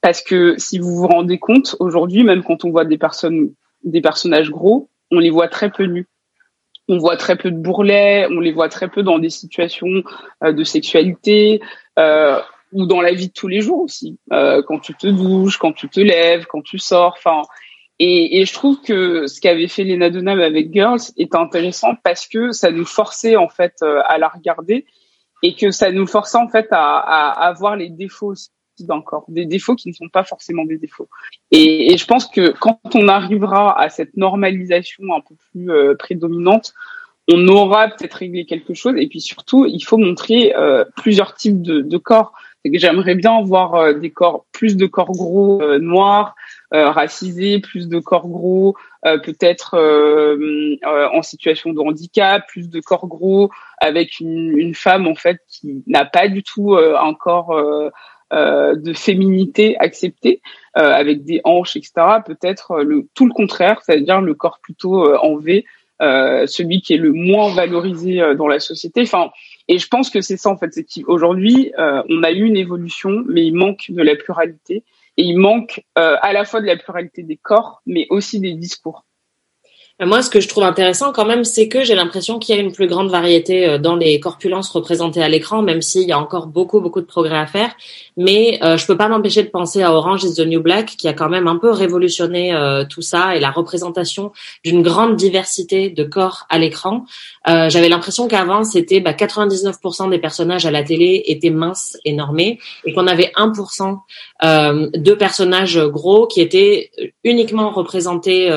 [0.00, 3.52] parce que si vous vous rendez compte, aujourd'hui, même quand on voit des personnes,
[3.84, 6.06] des personnages gros, on les voit très peu nus.
[6.88, 10.04] On voit très peu de bourrelets, on les voit très peu dans des situations
[10.42, 11.60] de sexualité
[12.72, 14.20] ou dans la vie de tous les jours aussi.
[14.30, 17.14] quand tu te douches, quand tu te lèves, quand tu sors.
[17.18, 17.42] Enfin,
[17.98, 22.26] et, et, je trouve que ce qu'avait fait Lena Dunham avec Girls est intéressant parce
[22.26, 24.84] que ça nous forçait en fait euh, à la regarder
[25.42, 28.34] et que ça nous forçait en fait à, à, à voir les défauts
[28.80, 31.08] d'un corps, des défauts qui ne sont pas forcément des défauts.
[31.50, 35.94] Et, et, je pense que quand on arrivera à cette normalisation un peu plus euh,
[35.94, 36.74] prédominante,
[37.28, 38.94] on aura peut-être réglé quelque chose.
[38.96, 42.32] Et puis surtout, il faut montrer euh, plusieurs types de, de corps.
[42.64, 46.34] J'aimerais bien voir euh, des corps, plus de corps gros euh, noirs,
[46.72, 53.06] racisés, plus de corps gros, euh, peut-être euh, en situation de handicap, plus de corps
[53.06, 53.50] gros
[53.80, 57.54] avec une, une femme en fait qui n'a pas du tout un corps
[58.32, 60.40] de féminité accepté,
[60.74, 61.92] avec des hanches, etc.
[62.24, 65.66] Peut-être le tout le contraire, c'est-à-dire le corps plutôt en V,
[66.00, 69.02] celui qui est le moins valorisé dans la société.
[69.02, 69.30] Enfin,
[69.68, 73.22] et je pense que c'est ça en fait, c'est qu'aujourd'hui on a eu une évolution,
[73.28, 74.82] mais il manque de la pluralité
[75.16, 78.54] et il manque euh, à la fois de la pluralité des corps, mais aussi des
[78.54, 79.05] discours.
[79.98, 82.60] Moi, ce que je trouve intéressant quand même, c'est que j'ai l'impression qu'il y a
[82.60, 86.18] une plus grande variété euh, dans les corpulences représentées à l'écran, même s'il y a
[86.18, 87.74] encore beaucoup, beaucoup de progrès à faire.
[88.18, 91.08] Mais euh, je peux pas m'empêcher de penser à Orange is the New Black, qui
[91.08, 94.32] a quand même un peu révolutionné euh, tout ça et la représentation
[94.64, 97.06] d'une grande diversité de corps à l'écran.
[97.48, 102.12] Euh, J'avais l'impression qu'avant, c'était bah, 99% des personnages à la télé étaient minces et
[102.12, 103.98] normés, et qu'on avait 1%
[104.44, 106.90] euh, de personnages gros qui étaient
[107.24, 108.50] uniquement représentés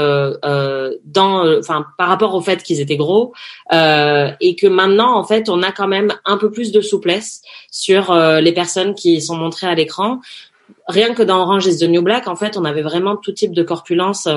[1.06, 3.34] dans euh, enfin par rapport au fait qu'ils étaient gros
[3.72, 7.42] euh, et que maintenant en fait on a quand même un peu plus de souplesse
[7.72, 10.20] sur euh, les personnes qui sont montrées à l'écran.
[10.88, 13.54] Rien que dans Orange is the New Black, en fait, on avait vraiment tout type
[13.54, 14.28] de corpulence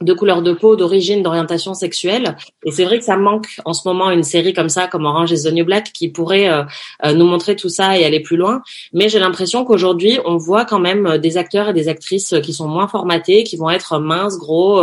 [0.00, 2.36] de couleur de peau, d'origine, d'orientation sexuelle.
[2.64, 5.32] Et c'est vrai que ça manque en ce moment une série comme ça, comme Orange
[5.32, 6.64] is the New Black, qui pourrait euh,
[7.04, 8.60] euh, nous montrer tout ça et aller plus loin.
[8.92, 12.52] Mais j'ai l'impression qu'aujourd'hui, on voit quand même euh, des acteurs et des actrices qui
[12.52, 14.82] sont moins formatés, qui vont être minces, gros,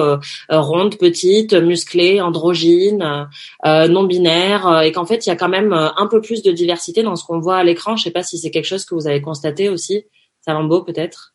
[0.50, 3.28] rondes, petites, musclés, androgynes,
[3.64, 7.04] non binaires, et qu'en fait, il y a quand même un peu plus de diversité
[7.04, 7.96] dans ce qu'on voit à l'écran.
[7.96, 10.06] Je sais pas si c'est quelque chose que vous avez constaté aussi.
[10.42, 11.33] Salambo, peut-être.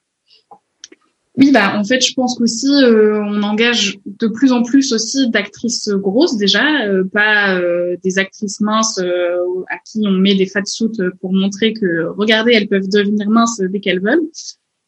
[1.39, 5.31] Oui, bah en fait, je pense qu'aussi euh, on engage de plus en plus aussi
[5.31, 10.65] d'actrices grosses déjà, euh, pas euh, des actrices minces à qui on met des fat
[10.65, 10.89] suits
[11.21, 14.27] pour montrer que regardez, elles peuvent devenir minces dès qu'elles veulent.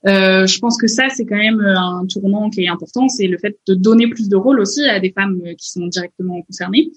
[0.05, 3.57] je pense que ça c'est quand même un tournant qui est important, c'est le fait
[3.69, 6.91] de donner plus de rôles aussi à des femmes qui sont directement concernées.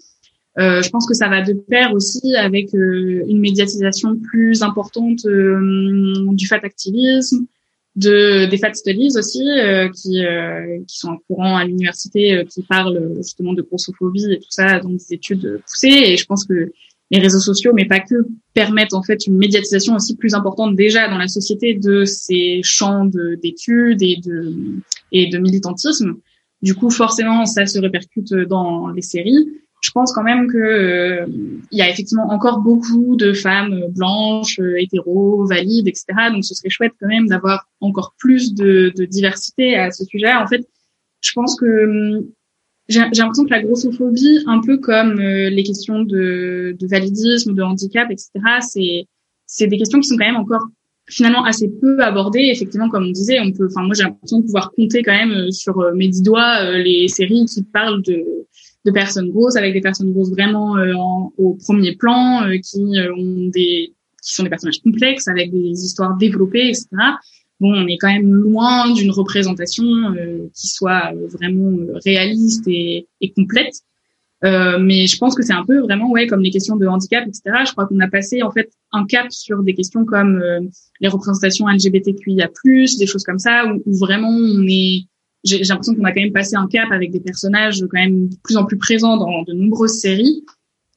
[0.57, 6.61] je pense que ça va de pair aussi avec une médiatisation plus importante du fat
[6.63, 7.45] activisme,
[7.95, 12.43] de des fat studies aussi euh, qui euh, qui sont en courant à l'université euh,
[12.43, 16.01] qui parlent justement de grossophobie et tout ça dans des études poussées.
[16.05, 16.71] Et je pense que
[17.11, 18.15] les réseaux sociaux mais pas que
[18.53, 23.05] permettent en fait une médiatisation aussi plus importante déjà dans la société de ces champs
[23.05, 24.55] d'études et de
[25.11, 26.15] et de militantisme.
[26.63, 31.25] Du coup forcément ça se répercute dans les séries je pense quand même que euh,
[31.71, 36.05] il y a effectivement encore beaucoup de femmes blanches, euh, hétéros, valides, etc.
[36.31, 40.33] Donc ce serait chouette quand même d'avoir encore plus de, de, diversité à ce sujet.
[40.33, 40.65] En fait,
[41.19, 42.25] je pense que hum,
[42.87, 47.61] j'ai l'impression que la grossophobie, un peu comme euh, les questions de, de, validisme, de
[47.61, 48.29] handicap, etc.,
[48.61, 49.05] c'est
[49.45, 50.65] c'est des questions qui sont quand même encore
[51.09, 52.49] finalement assez peu abordées.
[52.53, 53.67] Effectivement, comme on disait, on peut.
[53.69, 57.45] Enfin, moi, j'ai l'impression de pouvoir compter quand même sur mes dix doigts les séries
[57.45, 58.23] qui parlent de
[58.85, 60.93] de personnes grosses avec des personnes grosses vraiment euh,
[61.37, 65.83] au premier plan euh, qui euh, ont des qui sont des personnages complexes avec des
[65.83, 66.87] histoires développées etc
[67.59, 69.85] bon on est quand même loin d'une représentation
[70.53, 73.75] qui soit vraiment réaliste et, et complète.
[74.41, 77.63] Mais je pense que c'est un peu vraiment ouais comme les questions de handicap etc
[77.65, 80.41] je crois qu'on a passé en fait un cap sur des questions comme
[80.99, 82.49] les représentations LGBTQIA+
[82.99, 85.05] des choses comme ça où vraiment on est
[85.43, 88.35] j'ai l'impression qu'on a quand même passé un cap avec des personnages quand même de
[88.43, 90.43] plus en plus présents dans de nombreuses séries.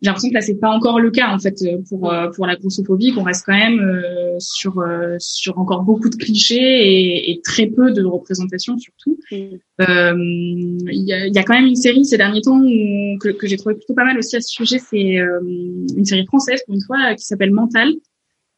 [0.02, 1.56] J'ai l'impression que là c'est pas encore le cas en fait
[1.88, 6.10] pour euh, pour la grossophobie, qu'on reste quand même euh, sur euh, sur encore beaucoup
[6.10, 9.18] de clichés et, et, très peu de représentations surtout.
[9.30, 13.46] Il y, a, y, a, quand même une série ces derniers temps où, que, que
[13.46, 16.82] j'ai trouvé plutôt pas mal aussi à ce sujet, c'est une série française pour une
[16.82, 17.88] fois qui s'appelle Mental,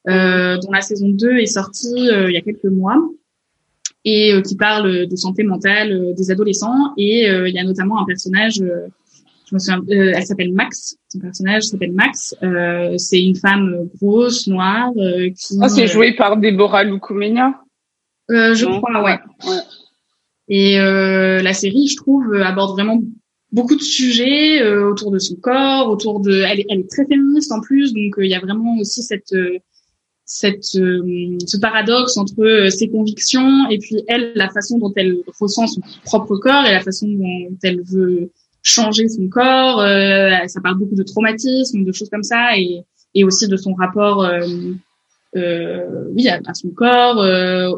[0.06, 3.00] dont la saison 2 est sortie il y a quelques mois
[4.08, 6.94] et euh, qui parle de santé mentale euh, des adolescents.
[6.96, 10.96] Et euh, il y a notamment un personnage, je me souviens, elle s'appelle Max.
[11.08, 12.34] Son personnage s'appelle Max.
[12.96, 15.58] c'est une femme grosse, noire, qui.
[15.60, 17.60] Oh, c'est joué par Deborah Lukumenia?
[18.28, 19.18] je crois, ouais.
[19.46, 19.62] ouais.
[20.48, 23.00] Et la série, je trouve, aborde vraiment
[23.52, 26.42] beaucoup de sujets autour de son corps, autour de.
[26.42, 29.34] Elle est, elle est très féministe en plus, donc il y a vraiment aussi cette
[30.28, 35.16] cette euh, ce paradoxe entre euh, ses convictions et puis elle la façon dont elle
[35.40, 38.30] ressent son propre corps et la façon dont elle veut
[38.62, 43.24] changer son corps euh, ça parle beaucoup de traumatisme de choses comme ça et et
[43.24, 47.18] aussi de son rapport euh, oui à, son corps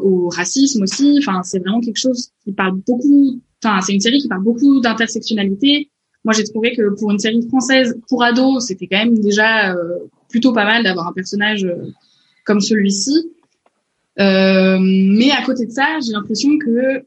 [0.03, 1.19] au racisme aussi.
[1.19, 4.81] Enfin c'est vraiment quelque chose qui parle beaucoup enfin c'est une série qui parle beaucoup
[4.81, 5.89] d'intersectionnalité.
[6.25, 9.73] Moi j'ai trouvé que pour une série française pour ados c'était quand même déjà
[10.29, 11.65] plutôt pas mal d'avoir un personnage
[12.45, 13.31] comme celui-ci.
[14.19, 17.03] Euh, mais à côté de ça, j'ai l'impression que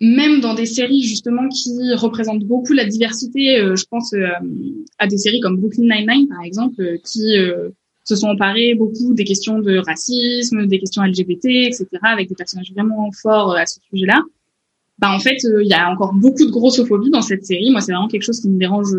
[0.00, 4.26] même dans des séries justement qui représentent beaucoup la diversité, euh, je pense euh,
[4.98, 7.36] à des séries comme Brooklyn Nine-Nine par exemple, qui
[8.04, 12.72] se sont emparées beaucoup des questions de racisme, des questions LGBT, etc., avec des personnages
[12.72, 14.22] vraiment forts à ce sujet-là.
[14.98, 17.70] Bah en fait, il y a encore beaucoup de grossophobie dans cette série.
[17.70, 18.94] Moi, c'est vraiment quelque chose qui me dérange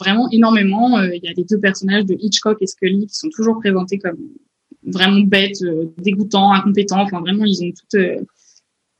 [0.00, 1.00] vraiment énormément.
[1.02, 4.18] Il y a les deux personnages de Hitchcock et Scully qui sont toujours présentés comme
[4.86, 7.02] vraiment bêtes, euh, dégoûtants, incompétents.
[7.02, 8.20] Enfin, vraiment, ils ont toutes, euh,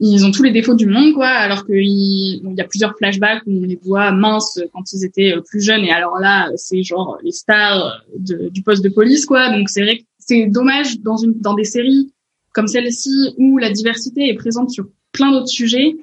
[0.00, 1.28] ils ont tous les défauts du monde, quoi.
[1.28, 5.34] Alors qu'il il y a plusieurs flashbacks où on les voit minces quand ils étaient
[5.34, 5.84] euh, plus jeunes.
[5.84, 9.50] Et alors là, c'est genre les stars du poste de police, quoi.
[9.56, 12.12] Donc c'est vrai c'est dommage dans une, dans des séries
[12.52, 15.96] comme celle-ci où la diversité est présente sur plein d'autres sujets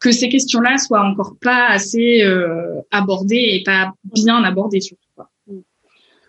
[0.00, 5.03] que ces questions-là soient encore pas assez euh, abordées et pas bien abordées surtout.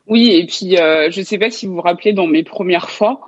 [0.07, 2.89] Oui, et puis euh, je ne sais pas si vous vous rappelez dans mes premières
[2.89, 3.21] fois,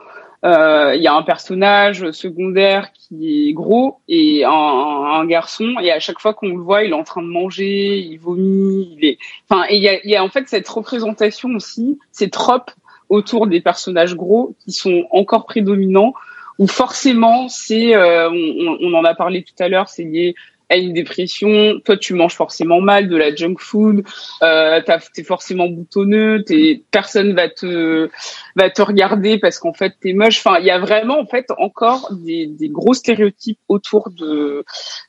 [0.46, 5.92] euh, il y a un personnage secondaire qui est gros et un, un, garçon et
[5.92, 9.06] à chaque fois qu'on le voit, il est en train de manger, il vomit, il
[9.06, 9.18] est.
[9.50, 12.70] Enfin, et il y a, y a en fait cette représentation aussi, ces tropes
[13.10, 16.14] autour des personnages gros qui sont encore prédominants
[16.60, 20.36] où forcément c'est, euh, on, on, en a parlé tout à l'heure, c'est lié
[20.70, 24.04] a une dépression, toi tu manges forcément mal, de la junk food,
[24.44, 24.82] euh,
[25.14, 28.10] t'es forcément boutonneux, t'es, personne va te
[28.56, 30.40] va te regarder parce qu'en fait t'es moche.
[30.40, 34.66] Enfin, il y a vraiment en fait encore des, des gros stéréotypes autour de,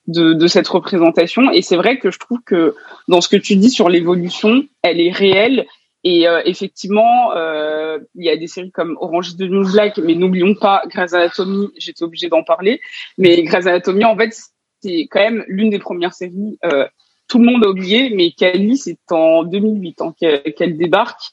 [0.07, 1.51] de de cette représentation.
[1.53, 2.75] Et c'est vrai que je trouve que
[3.09, 5.67] dans ce que tu dis sur l'évolution, elle est réelle.
[6.05, 9.99] Et euh, effectivement, euh, il y a des séries comme Orange is the New Black,
[9.99, 11.69] mais n'oublions pas Grey's Anatomy.
[11.77, 12.81] J'étais obligée d'en parler,
[13.19, 14.33] mais Grey's Anatomy, en fait,
[14.81, 16.59] c'est quand même l'une des premières séries.
[16.65, 16.87] Euh,
[17.29, 21.33] tout le monde a oublié, mais Cali, c'est en 2008 hein, qu'elle débarque.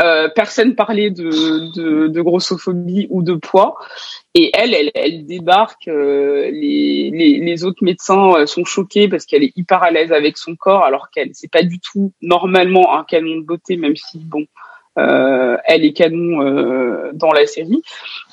[0.00, 3.76] Euh, personne parlait de, grossophobie ou de poids.
[4.34, 5.88] Et elle, elle, débarque.
[5.88, 10.38] Euh, les, les, autres médecins euh, sont choqués parce qu'elle est hyper à l'aise avec
[10.38, 14.18] son corps, alors qu'elle c'est pas du tout normalement un canon de beauté, même si
[14.18, 14.46] bon,
[14.96, 17.82] elle est canon euh, dans la série.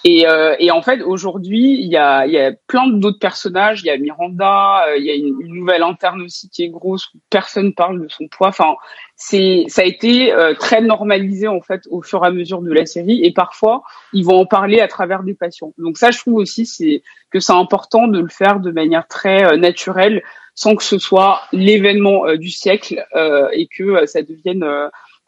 [0.03, 3.81] Et, euh, et en fait, aujourd'hui, il y a, y a plein d'autres personnages.
[3.81, 7.11] Il y a Miranda, il y a une, nouvelle interne aussi qui est grosse.
[7.29, 8.49] Personne parle de son poids.
[8.49, 8.75] Enfin,
[9.15, 12.85] c'est, ça a été très normalisé en fait au fur et à mesure de la
[12.85, 13.23] série.
[13.23, 13.83] Et parfois,
[14.13, 15.73] ils vont en parler à travers des patients.
[15.77, 19.57] Donc ça, je trouve aussi c'est que c'est important de le faire de manière très
[19.57, 20.23] naturelle,
[20.55, 23.05] sans que ce soit l'événement du siècle
[23.51, 24.63] et que ça devienne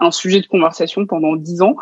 [0.02, 1.78] un sujet de conversation pendant dix ans.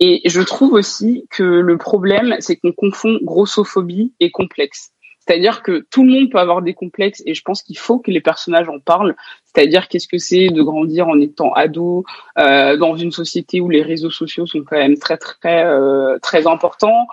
[0.00, 4.92] Et je trouve aussi que le problème, c'est qu'on confond grossophobie et complexe.
[5.26, 8.10] C'est-à-dire que tout le monde peut avoir des complexes et je pense qu'il faut que
[8.10, 9.16] les personnages en parlent.
[9.44, 12.04] C'est-à-dire qu'est-ce que c'est de grandir en étant ado
[12.38, 16.46] euh, dans une société où les réseaux sociaux sont quand même très très euh, très
[16.46, 17.06] importants.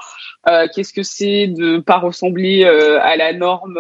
[0.50, 3.80] Euh, qu'est-ce que c'est de pas ressembler euh, à la norme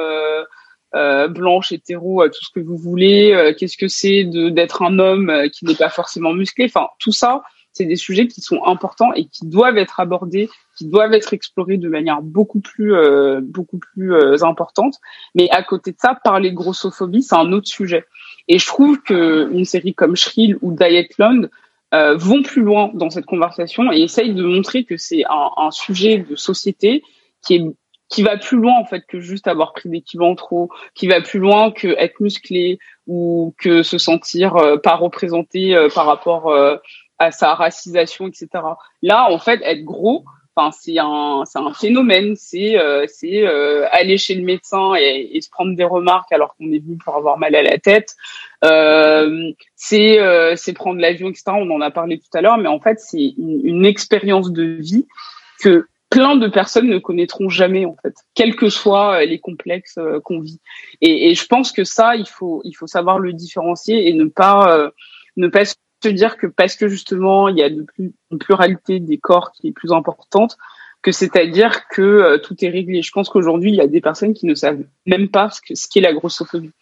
[0.95, 3.33] euh, euh, blanche, hétéro, tout ce que vous voulez.
[3.33, 7.11] Euh, qu'est-ce que c'est d'être un homme euh, qui n'est pas forcément musclé Enfin, tout
[7.11, 11.33] ça, c'est des sujets qui sont importants et qui doivent être abordés, qui doivent être
[11.33, 12.93] explorés de manière beaucoup plus
[13.41, 14.95] beaucoup plus importante.
[15.35, 18.05] Mais à côté de ça, parler grossophobie, c'est un autre sujet.
[18.49, 21.49] Et je trouve que une série comme Shrill ou Dietland
[21.93, 25.71] euh, vont plus loin dans cette conversation et essayent de montrer que c'est un, un,
[25.71, 27.03] sujet de société
[27.41, 27.65] qui est
[28.11, 31.07] qui va plus loin en fait que juste avoir pris des kilos en trop, qui
[31.07, 36.05] va plus loin que être musclé ou que se sentir euh, pas représenté euh, par
[36.05, 36.75] rapport euh,
[37.17, 38.47] à sa racisation, etc.
[39.01, 42.75] Là, en fait, être gros, enfin c'est un c'est un phénomène, c'est
[43.07, 43.45] c'est
[43.91, 47.37] aller chez le médecin et, se prendre des remarques alors qu'on est venu pour avoir
[47.37, 48.15] mal à la tête.
[49.75, 50.19] c'est
[50.55, 51.43] c'est prendre l'avion, etc.
[51.49, 54.63] On en a parlé tout à l'heure, mais en fait c'est une, une expérience de
[54.63, 55.05] vie
[55.61, 59.97] que plein de personnes ne connaîtront jamais en fait, quels que soient euh, les complexes
[59.97, 60.59] euh, qu'on vit.
[60.99, 64.25] Et, et, je pense que ça, il faut il faut savoir le différencier et ne
[64.25, 64.91] pas euh,
[65.37, 68.99] ne pas se dire que parce que justement il y a de plus une pluralité
[68.99, 70.57] des corps qui est plus importante,
[71.01, 73.01] que c'est-à-dire que tout est réglé.
[73.01, 75.75] Je pense qu'aujourd'hui il y a des personnes qui ne savent même pas ce que
[75.75, 76.73] ce qu'est la grossophobie.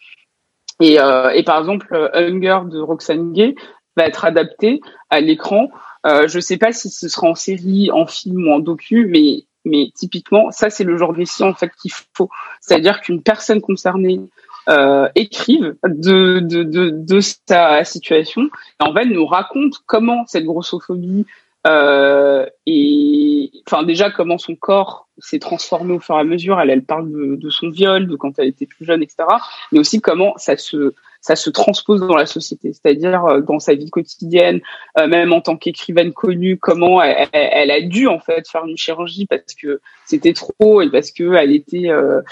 [0.80, 3.54] Et, et par exemple, Hunger de Roxane Gay
[3.96, 5.68] va être adapté à l'écran
[6.06, 9.44] euh, je sais pas si ce sera en série, en film ou en docu, mais
[9.66, 12.30] mais typiquement, ça c'est le genre de récit en fait qu'il faut.
[12.60, 14.20] C'est-à-dire qu'une personne concernée
[14.68, 20.44] euh, écrive de, de, de, de, sa situation et en fait nous raconte comment cette
[20.44, 21.26] grossophobie
[21.66, 26.60] euh, et enfin déjà comment son corps s'est transformé au fur et à mesure.
[26.60, 29.24] Elle, elle parle de, de, son viol, de quand elle était plus jeune, etc.
[29.72, 33.74] Mais aussi comment ça se ça se transpose dans la société, c'est-à-dire euh, dans sa
[33.74, 34.60] vie quotidienne,
[34.98, 38.78] euh, même en tant qu'écrivaine connue, comment elle, elle, a dû en fait faire une
[38.78, 42.22] chirurgie parce que c'était trop et parce que elle était, euh,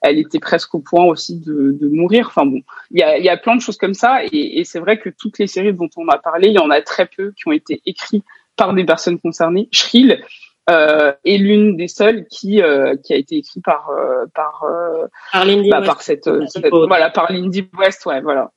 [0.00, 2.28] elle était presque au point aussi de, de mourir.
[2.28, 4.80] Enfin bon, il y a, y a plein de choses comme ça et, et c'est
[4.80, 7.32] vrai que toutes les séries dont on a parlé, il y en a très peu
[7.36, 8.24] qui ont été écrites
[8.58, 9.68] par des personnes concernées.
[9.72, 10.22] Shrill
[10.68, 15.06] euh, est l'une des seules qui euh, qui a été écrite par euh, par euh,
[15.32, 15.86] par Lindy bah, West.
[15.86, 18.50] par cette, cette voilà par Lindy West ouais voilà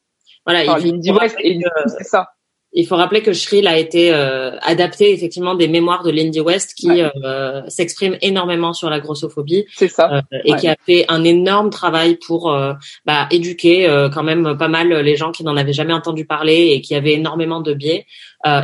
[0.45, 2.27] voilà par Lindy West et c'est ça
[2.73, 6.73] il faut rappeler que Shrill a été euh, adapté effectivement des mémoires de Lindy West
[6.73, 7.11] qui ouais.
[7.23, 10.11] euh, s'exprime énormément sur la grossophobie ça.
[10.13, 10.57] Euh, et ouais.
[10.57, 12.73] qui a fait un énorme travail pour euh,
[13.05, 16.71] bah, éduquer euh, quand même pas mal les gens qui n'en avaient jamais entendu parler
[16.71, 18.05] et qui avaient énormément de biais.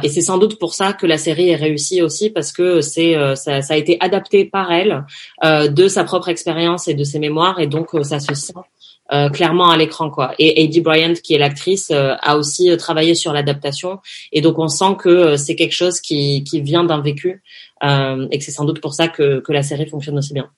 [0.03, 3.16] et c'est sans doute pour ça que la série est réussie aussi parce que c'est
[3.36, 5.05] ça, ça, a été adapté par elle
[5.43, 8.53] de sa propre expérience et de ses mémoires et donc ça se sent
[9.14, 10.34] euh, clairement à l'écran quoi.
[10.38, 13.99] Et Eddie Bryant qui est l'actrice euh, a aussi travaillé sur l'adaptation
[14.34, 17.41] et donc on sent que euh, c'est quelque chose qui, qui vient d'un vécu
[17.82, 20.49] et que c'est sans doute pour ça que, que la série fonctionne aussi bien.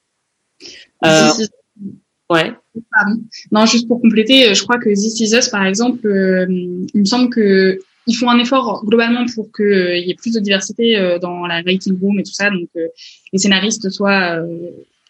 [2.30, 2.54] ouais.
[2.92, 3.22] Pardon.
[3.52, 6.08] Non, juste pour compléter, je crois que This Is Us par exemple,
[6.50, 7.78] il me semble que
[8.08, 11.46] ils font un effort globalement pour qu'il euh, y ait plus de diversité euh, dans
[11.46, 14.40] la writing room et tout ça, donc les scénaristes soient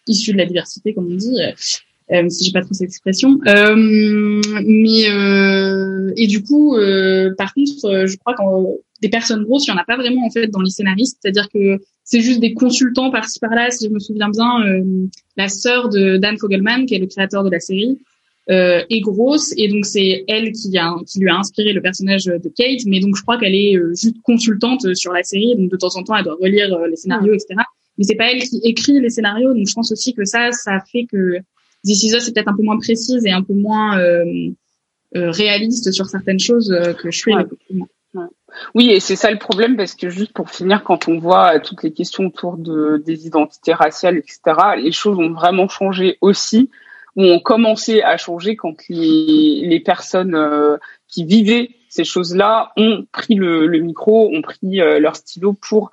[0.06, 1.38] issus de la diversité comme on dit
[2.12, 3.38] euh, si j'ai pas trop cette expression.
[3.46, 9.44] Euh, mais euh, et du coup, euh, par contre, euh, je crois qu'en des personnes
[9.44, 11.18] grosses, il y en a pas vraiment en fait dans les scénaristes.
[11.20, 13.70] C'est-à-dire que c'est juste des consultants par-ci par-là.
[13.70, 15.06] Si je me souviens bien, euh,
[15.36, 17.98] la sœur de Dan Fogelman, qui est le créateur de la série,
[18.50, 22.24] euh, est grosse et donc c'est elle qui a qui lui a inspiré le personnage
[22.24, 22.84] de Kate.
[22.86, 25.54] Mais donc je crois qu'elle est juste consultante sur la série.
[25.56, 27.60] Donc de temps en temps, elle doit relire les scénarios, etc.
[27.96, 29.54] Mais c'est pas elle qui écrit les scénarios.
[29.54, 31.38] Donc je pense aussi que ça, ça fait que
[31.84, 34.24] This Is Us est peut-être un peu moins précise et un peu moins euh,
[35.16, 37.34] euh, réaliste sur certaines choses euh, que je suis.
[37.34, 37.46] Ouais.
[38.14, 38.24] Ouais.
[38.74, 41.82] Oui, et c'est ça le problème parce que juste pour finir, quand on voit toutes
[41.84, 44.40] les questions autour de des identités raciales, etc.,
[44.78, 46.70] les choses ont vraiment changé aussi,
[47.16, 50.76] ou ont commencé à changer quand les, les personnes euh,
[51.08, 55.90] qui vivaient ces choses-là ont pris le, le micro, ont pris euh, leur stylo pour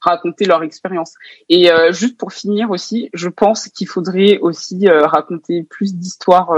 [0.00, 1.14] raconter leur expérience.
[1.48, 6.50] Et euh, juste pour finir aussi, je pense qu'il faudrait aussi euh, raconter plus d'histoires,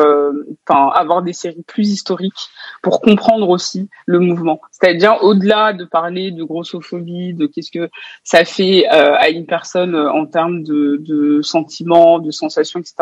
[0.67, 2.49] enfin avoir des séries plus historiques
[2.83, 4.61] pour comprendre aussi le mouvement.
[4.71, 7.91] C'est-à-dire au-delà de parler de grossophobie, de qu'est-ce que
[8.25, 12.95] ça fait euh, à une personne en termes de, de sentiments, de sensations, etc.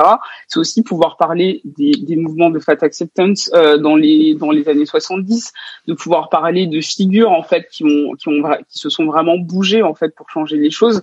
[0.48, 4.68] C'est aussi pouvoir parler des, des mouvements de fat acceptance euh, dans les dans les
[4.68, 5.52] années 70,
[5.86, 9.38] de pouvoir parler de figures en fait qui ont qui ont qui se sont vraiment
[9.38, 11.02] bougées en fait pour changer les choses.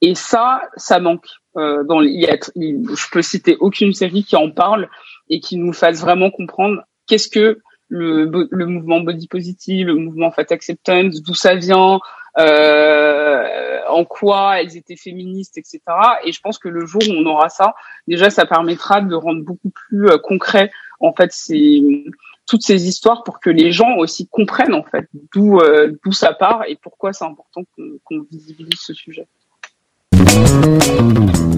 [0.00, 1.26] Et ça, ça manque.
[1.56, 4.88] Euh, dans il y a, je peux citer aucune série qui en parle
[5.28, 7.58] et qui nous fasse vraiment comprendre qu'est-ce que
[7.88, 12.00] le, le mouvement body positive, le mouvement fat acceptance, d'où ça vient,
[12.38, 15.80] euh, en quoi elles étaient féministes, etc.
[16.24, 17.74] Et je pense que le jour où on aura ça,
[18.06, 20.70] déjà, ça permettra de rendre beaucoup plus euh, concret
[21.00, 22.04] en fait ces
[22.48, 26.32] toutes ces histoires pour que les gens aussi comprennent en fait d'où euh, d'où ça
[26.32, 29.28] part et pourquoi c'est important qu'on qu'on visibilise ce sujet.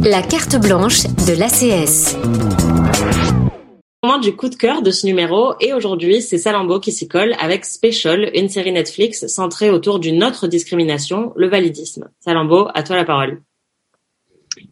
[0.05, 2.17] La carte blanche de l'ACS.
[4.03, 7.35] Moment du coup de cœur de ce numéro et aujourd'hui c'est Salambo qui s'y colle
[7.39, 12.11] avec Special, une série Netflix centrée autour d'une autre discrimination, le validisme.
[12.19, 13.43] Salambo, à toi la parole.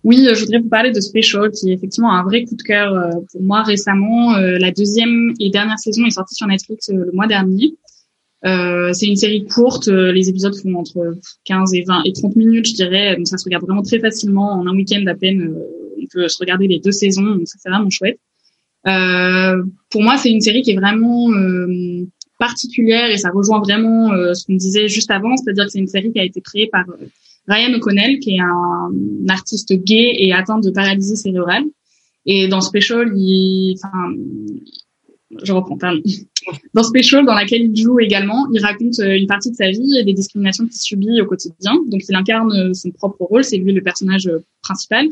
[0.05, 2.95] Oui, je voudrais vous parler de Special, qui est effectivement un vrai coup de cœur
[2.95, 4.34] euh, pour moi récemment.
[4.34, 7.74] Euh, la deuxième et dernière saison est sortie sur Netflix euh, le mois dernier.
[8.45, 12.68] Euh, c'est une série courte, les épisodes font entre 15 et 20 et 30 minutes,
[12.68, 14.53] je dirais, donc ça se regarde vraiment très facilement.
[14.53, 15.57] En un week-end à peine,
[16.01, 18.20] on peut se regarder les deux saisons, donc ça c'est vraiment chouette.
[18.84, 21.30] pour moi, c'est une série qui est vraiment
[22.39, 26.12] particulière et ça rejoint vraiment ce qu'on disait juste avant, c'est-à-dire que c'est une série
[26.12, 26.84] qui a été créée par
[27.49, 28.92] Ryan O'Connell, qui est un,
[29.28, 31.64] artiste gay et atteint de paralysie cérébrale.
[32.26, 34.14] Et dans Special, il, enfin,
[35.42, 36.03] je reprends, pardon.
[36.72, 40.05] Dans Special, dans laquelle il joue également, il raconte une partie de sa vie et
[40.05, 41.74] des discriminations qu'il subit au quotidien.
[41.88, 44.30] Donc, il incarne son propre rôle, c'est lui le personnage
[44.62, 45.07] principal.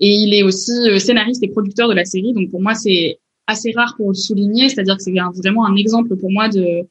[0.00, 2.34] Et il est aussi scénariste et producteur de la série.
[2.34, 6.14] Donc, pour moi, c'est assez rare pour le souligner, c'est-à-dire que c'est vraiment un exemple
[6.16, 6.86] pour moi de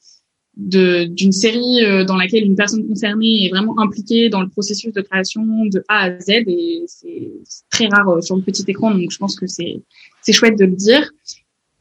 [0.58, 5.02] d'une série euh, dans laquelle une personne concernée est vraiment impliquée dans le processus de
[5.02, 7.32] création de A à Z et c'est
[7.70, 9.82] très rare euh, sur le petit écran donc je pense que c'est
[10.22, 11.10] c'est chouette de le dire.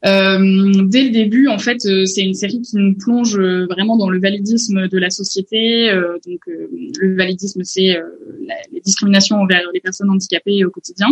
[0.03, 4.09] Euh, dès le début, en fait, euh, c'est une série qui nous plonge vraiment dans
[4.09, 5.91] le validisme de la société.
[6.25, 8.01] donc, le validisme, c'est
[8.71, 11.09] les discriminations envers les personnes handicapées au quotidien.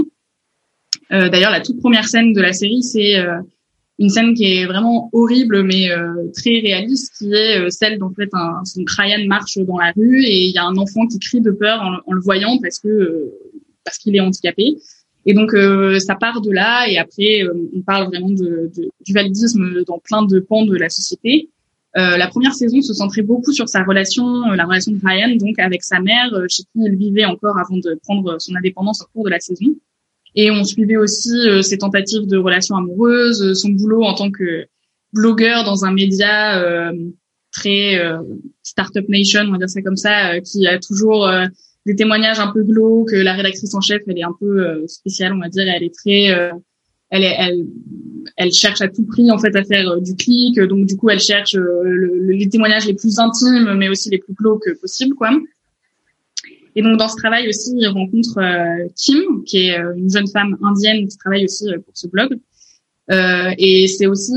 [1.12, 3.24] D'ailleurs, la toute première scène de la série, c'est
[4.00, 8.12] une scène qui est vraiment horrible mais euh, très réaliste qui est euh, celle d'en
[8.14, 11.20] fait un son Ryan marche dans la rue et il y a un enfant qui
[11.20, 13.34] crie de peur en, le voyant parce que euh,
[13.84, 14.76] parce qu'il est handicapé.
[15.26, 15.52] Et donc
[16.00, 17.44] ça part de là et après
[17.76, 21.50] on parle vraiment de, de, du validisme dans plein de pans de la société.
[21.96, 25.84] La première saison se centrait beaucoup sur sa relation la relation de Ryan donc avec
[25.84, 29.30] sa mère chez qui il vivait encore avant de prendre son indépendance au cours de
[29.30, 29.76] la saison
[30.36, 34.32] et on suivait aussi euh, ses tentatives de relations amoureuses, euh, son boulot en tant
[34.32, 34.68] que
[35.14, 36.92] blogueur dans un média euh,
[37.52, 38.00] très
[38.62, 41.28] startup nation, on va dire ça comme ça, qui a toujours
[41.88, 43.12] des témoignages un peu glauques.
[43.12, 45.66] La rédactrice en chef, elle est un peu spéciale, on va dire.
[45.68, 46.26] Elle est très,
[47.10, 47.66] elle, est, elle,
[48.38, 50.60] elle cherche à tout prix en fait à faire du clic.
[50.60, 54.36] Donc du coup, elle cherche le, les témoignages les plus intimes, mais aussi les plus
[54.36, 55.32] glauques possibles, quoi.
[56.76, 60.28] Et donc dans ce travail aussi, il rencontre euh, Kim, qui est euh, une jeune
[60.28, 62.38] femme indienne qui travaille aussi euh, pour ce blog.
[63.58, 64.34] et c'est aussi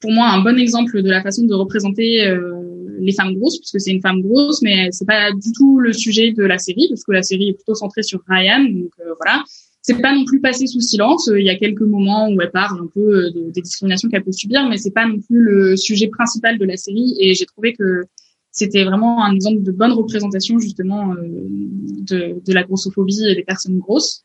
[0.00, 2.10] pour moi un bon exemple de la façon de représenter
[3.00, 6.32] les femmes grosses, puisque c'est une femme grosse, mais c'est pas du tout le sujet
[6.32, 8.64] de la série, parce que la série est plutôt centrée sur Ryan.
[8.64, 9.44] Donc voilà,
[9.82, 11.30] c'est pas non plus passé sous silence.
[11.32, 14.68] Il y a quelques moments où elle parle un peu des discriminations qu'elle peut subir,
[14.68, 17.14] mais c'est pas non plus le sujet principal de la série.
[17.20, 18.02] Et j'ai trouvé que
[18.58, 23.44] c'était vraiment un exemple de bonne représentation justement euh, de, de, la grossophobie et des
[23.44, 24.24] personnes grosses.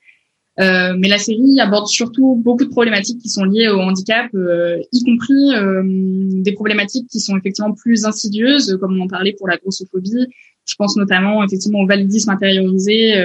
[0.59, 4.77] Euh, mais la série aborde surtout beaucoup de problématiques qui sont liées au handicap, euh,
[4.91, 9.47] y compris euh, des problématiques qui sont effectivement plus insidieuses, comme on en parlait pour
[9.47, 10.27] la grossophobie.
[10.65, 13.15] Je pense notamment effectivement au validisme intériorisé.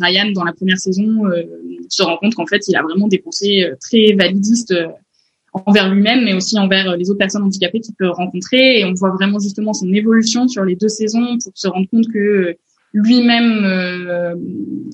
[0.00, 1.24] Ryan, dans la première saison,
[1.88, 4.72] se rend compte qu'en fait, il a vraiment des pensées très validistes
[5.52, 8.80] envers lui-même, mais aussi envers les autres personnes handicapées qu'il peut rencontrer.
[8.80, 12.06] Et on voit vraiment justement son évolution sur les deux saisons pour se rendre compte
[12.12, 12.56] que
[12.92, 14.34] lui-même euh,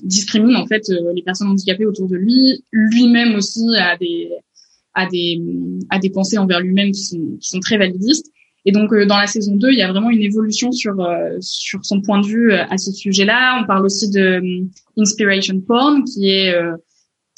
[0.03, 4.29] discrimine en fait euh, les personnes handicapées autour de lui, lui-même aussi a des
[4.93, 5.41] a des
[5.89, 8.31] a des pensées envers lui-même qui sont qui sont très validistes.
[8.65, 10.95] Et donc euh, dans la saison 2, il y a vraiment une évolution sur
[11.39, 13.61] sur son point de vue à ce sujet-là.
[13.61, 14.41] On parle aussi de
[14.97, 16.53] inspiration porn qui est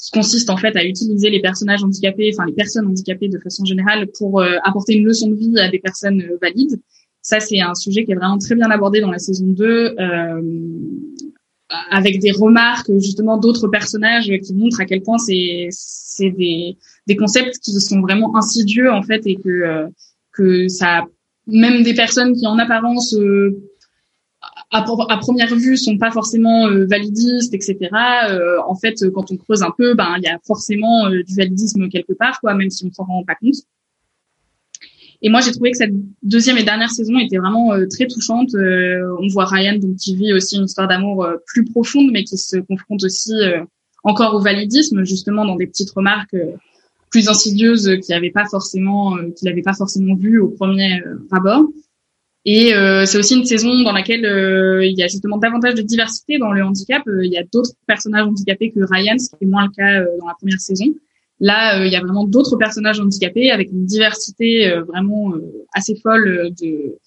[0.00, 3.64] qui consiste en fait à utiliser les personnages handicapés, enfin les personnes handicapées de façon
[3.64, 6.80] générale pour apporter une leçon de vie à des personnes valides.
[7.22, 10.42] Ça, c'est un sujet qui est vraiment très bien abordé dans la saison 2, euh,
[11.90, 16.76] avec des remarques justement d'autres personnages qui montrent à quel point c'est c'est des
[17.06, 19.86] des concepts qui sont vraiment insidieux en fait et que euh,
[20.32, 21.04] que ça
[21.46, 23.56] même des personnes qui en apparence euh,
[24.72, 24.82] à,
[25.18, 27.90] première vue sont pas forcément euh, validistes etc
[28.28, 31.88] euh, en fait quand on creuse un peu ben il y a forcément du validisme
[31.88, 33.56] quelque part quoi même si on s'en rend pas compte
[35.22, 35.92] et moi, j'ai trouvé que cette
[36.22, 38.54] deuxième et dernière saison était vraiment euh, très touchante.
[38.54, 42.24] Euh, on voit Ryan donc qui vit aussi une histoire d'amour euh, plus profonde, mais
[42.24, 43.32] qui se confronte aussi
[44.02, 46.36] encore au validisme, justement dans des petites remarques
[47.10, 51.64] plus insidieuses qu'il n'avait pas forcément qu'il n'avait pas forcément vu au premier abord.
[52.46, 52.72] Et
[53.04, 54.24] c'est aussi une saison dans laquelle
[54.82, 57.02] il y a justement davantage de diversité dans le handicap.
[57.06, 60.26] il y a d'autres personnages handicapés que Ryan, ce qui est moins le cas dans
[60.26, 60.86] la première saison.
[61.40, 65.66] Là, euh, il y a vraiment d'autres personnages handicapés avec une diversité euh, vraiment euh,
[65.72, 66.98] assez folle de,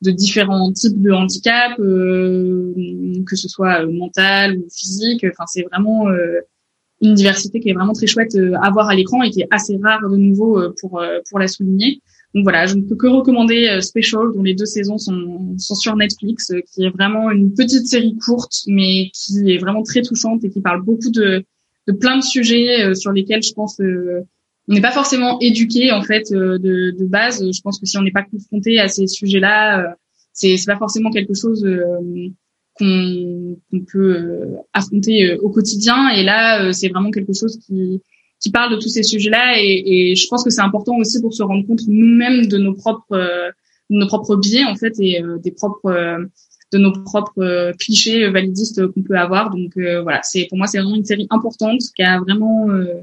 [0.00, 5.26] de différents types de handicap, que ce soit mental ou physique.
[5.30, 6.06] Enfin, c'est vraiment
[7.02, 9.78] une diversité qui est vraiment très chouette à voir à l'écran et qui est assez
[9.80, 12.00] rare de nouveau pour pour la souligner.
[12.34, 16.52] Donc voilà, je ne peux que recommander Special, dont les deux saisons sont, sur Netflix,
[16.72, 20.60] qui est vraiment une petite série courte, mais qui est vraiment très touchante et qui
[20.60, 21.44] parle beaucoup de
[21.90, 24.20] plein de sujets euh, sur lesquels je pense euh,
[24.68, 27.44] on n'est pas forcément éduqué en fait euh, de, base.
[27.50, 29.96] Je pense que si on n'est pas confronté à ces sujets-là,
[30.32, 31.66] c'est pas forcément quelque chose
[32.78, 33.56] qu'on
[33.92, 36.10] peut affronter au quotidien.
[36.10, 38.00] Et là, c'est vraiment quelque chose qui
[38.42, 39.54] qui parle de tous ces sujets-là.
[39.58, 42.74] Et, et je pense que c'est important aussi pour se rendre compte nous-mêmes de nos
[42.74, 43.16] propres
[43.90, 46.28] de nos propres biais en fait et des propres
[46.72, 49.50] de nos propres euh, clichés validistes qu'on peut avoir.
[49.50, 53.02] Donc euh, voilà, c'est pour moi c'est vraiment une série importante qui a vraiment euh,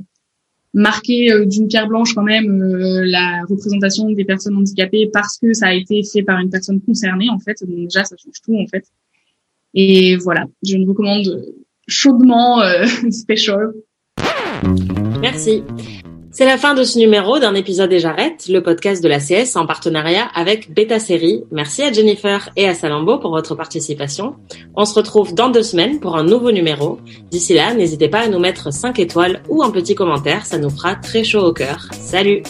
[0.73, 5.73] marqué d'une pierre blanche quand même la représentation des personnes handicapées parce que ça a
[5.73, 7.57] été fait par une personne concernée en fait.
[7.61, 8.85] Donc déjà ça change tout en fait.
[9.73, 11.45] Et voilà, je me recommande
[11.87, 12.61] chaudement
[13.11, 13.73] Special.
[15.21, 15.63] Merci.
[16.31, 19.55] C'est la fin de ce numéro d'un épisode et j'arrête, le podcast de la CS
[19.55, 21.43] en partenariat avec Beta Série.
[21.51, 24.35] Merci à Jennifer et à Salambo pour votre participation.
[24.75, 26.99] On se retrouve dans deux semaines pour un nouveau numéro.
[27.31, 30.69] D'ici là, n'hésitez pas à nous mettre 5 étoiles ou un petit commentaire, ça nous
[30.69, 31.87] fera très chaud au cœur.
[31.99, 32.43] Salut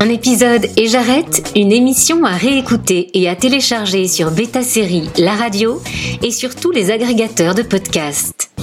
[0.00, 5.34] Un épisode et j'arrête, une émission à réécouter et à télécharger sur Beta Série, la
[5.34, 5.82] radio
[6.22, 8.55] et sur tous les agrégateurs de podcasts.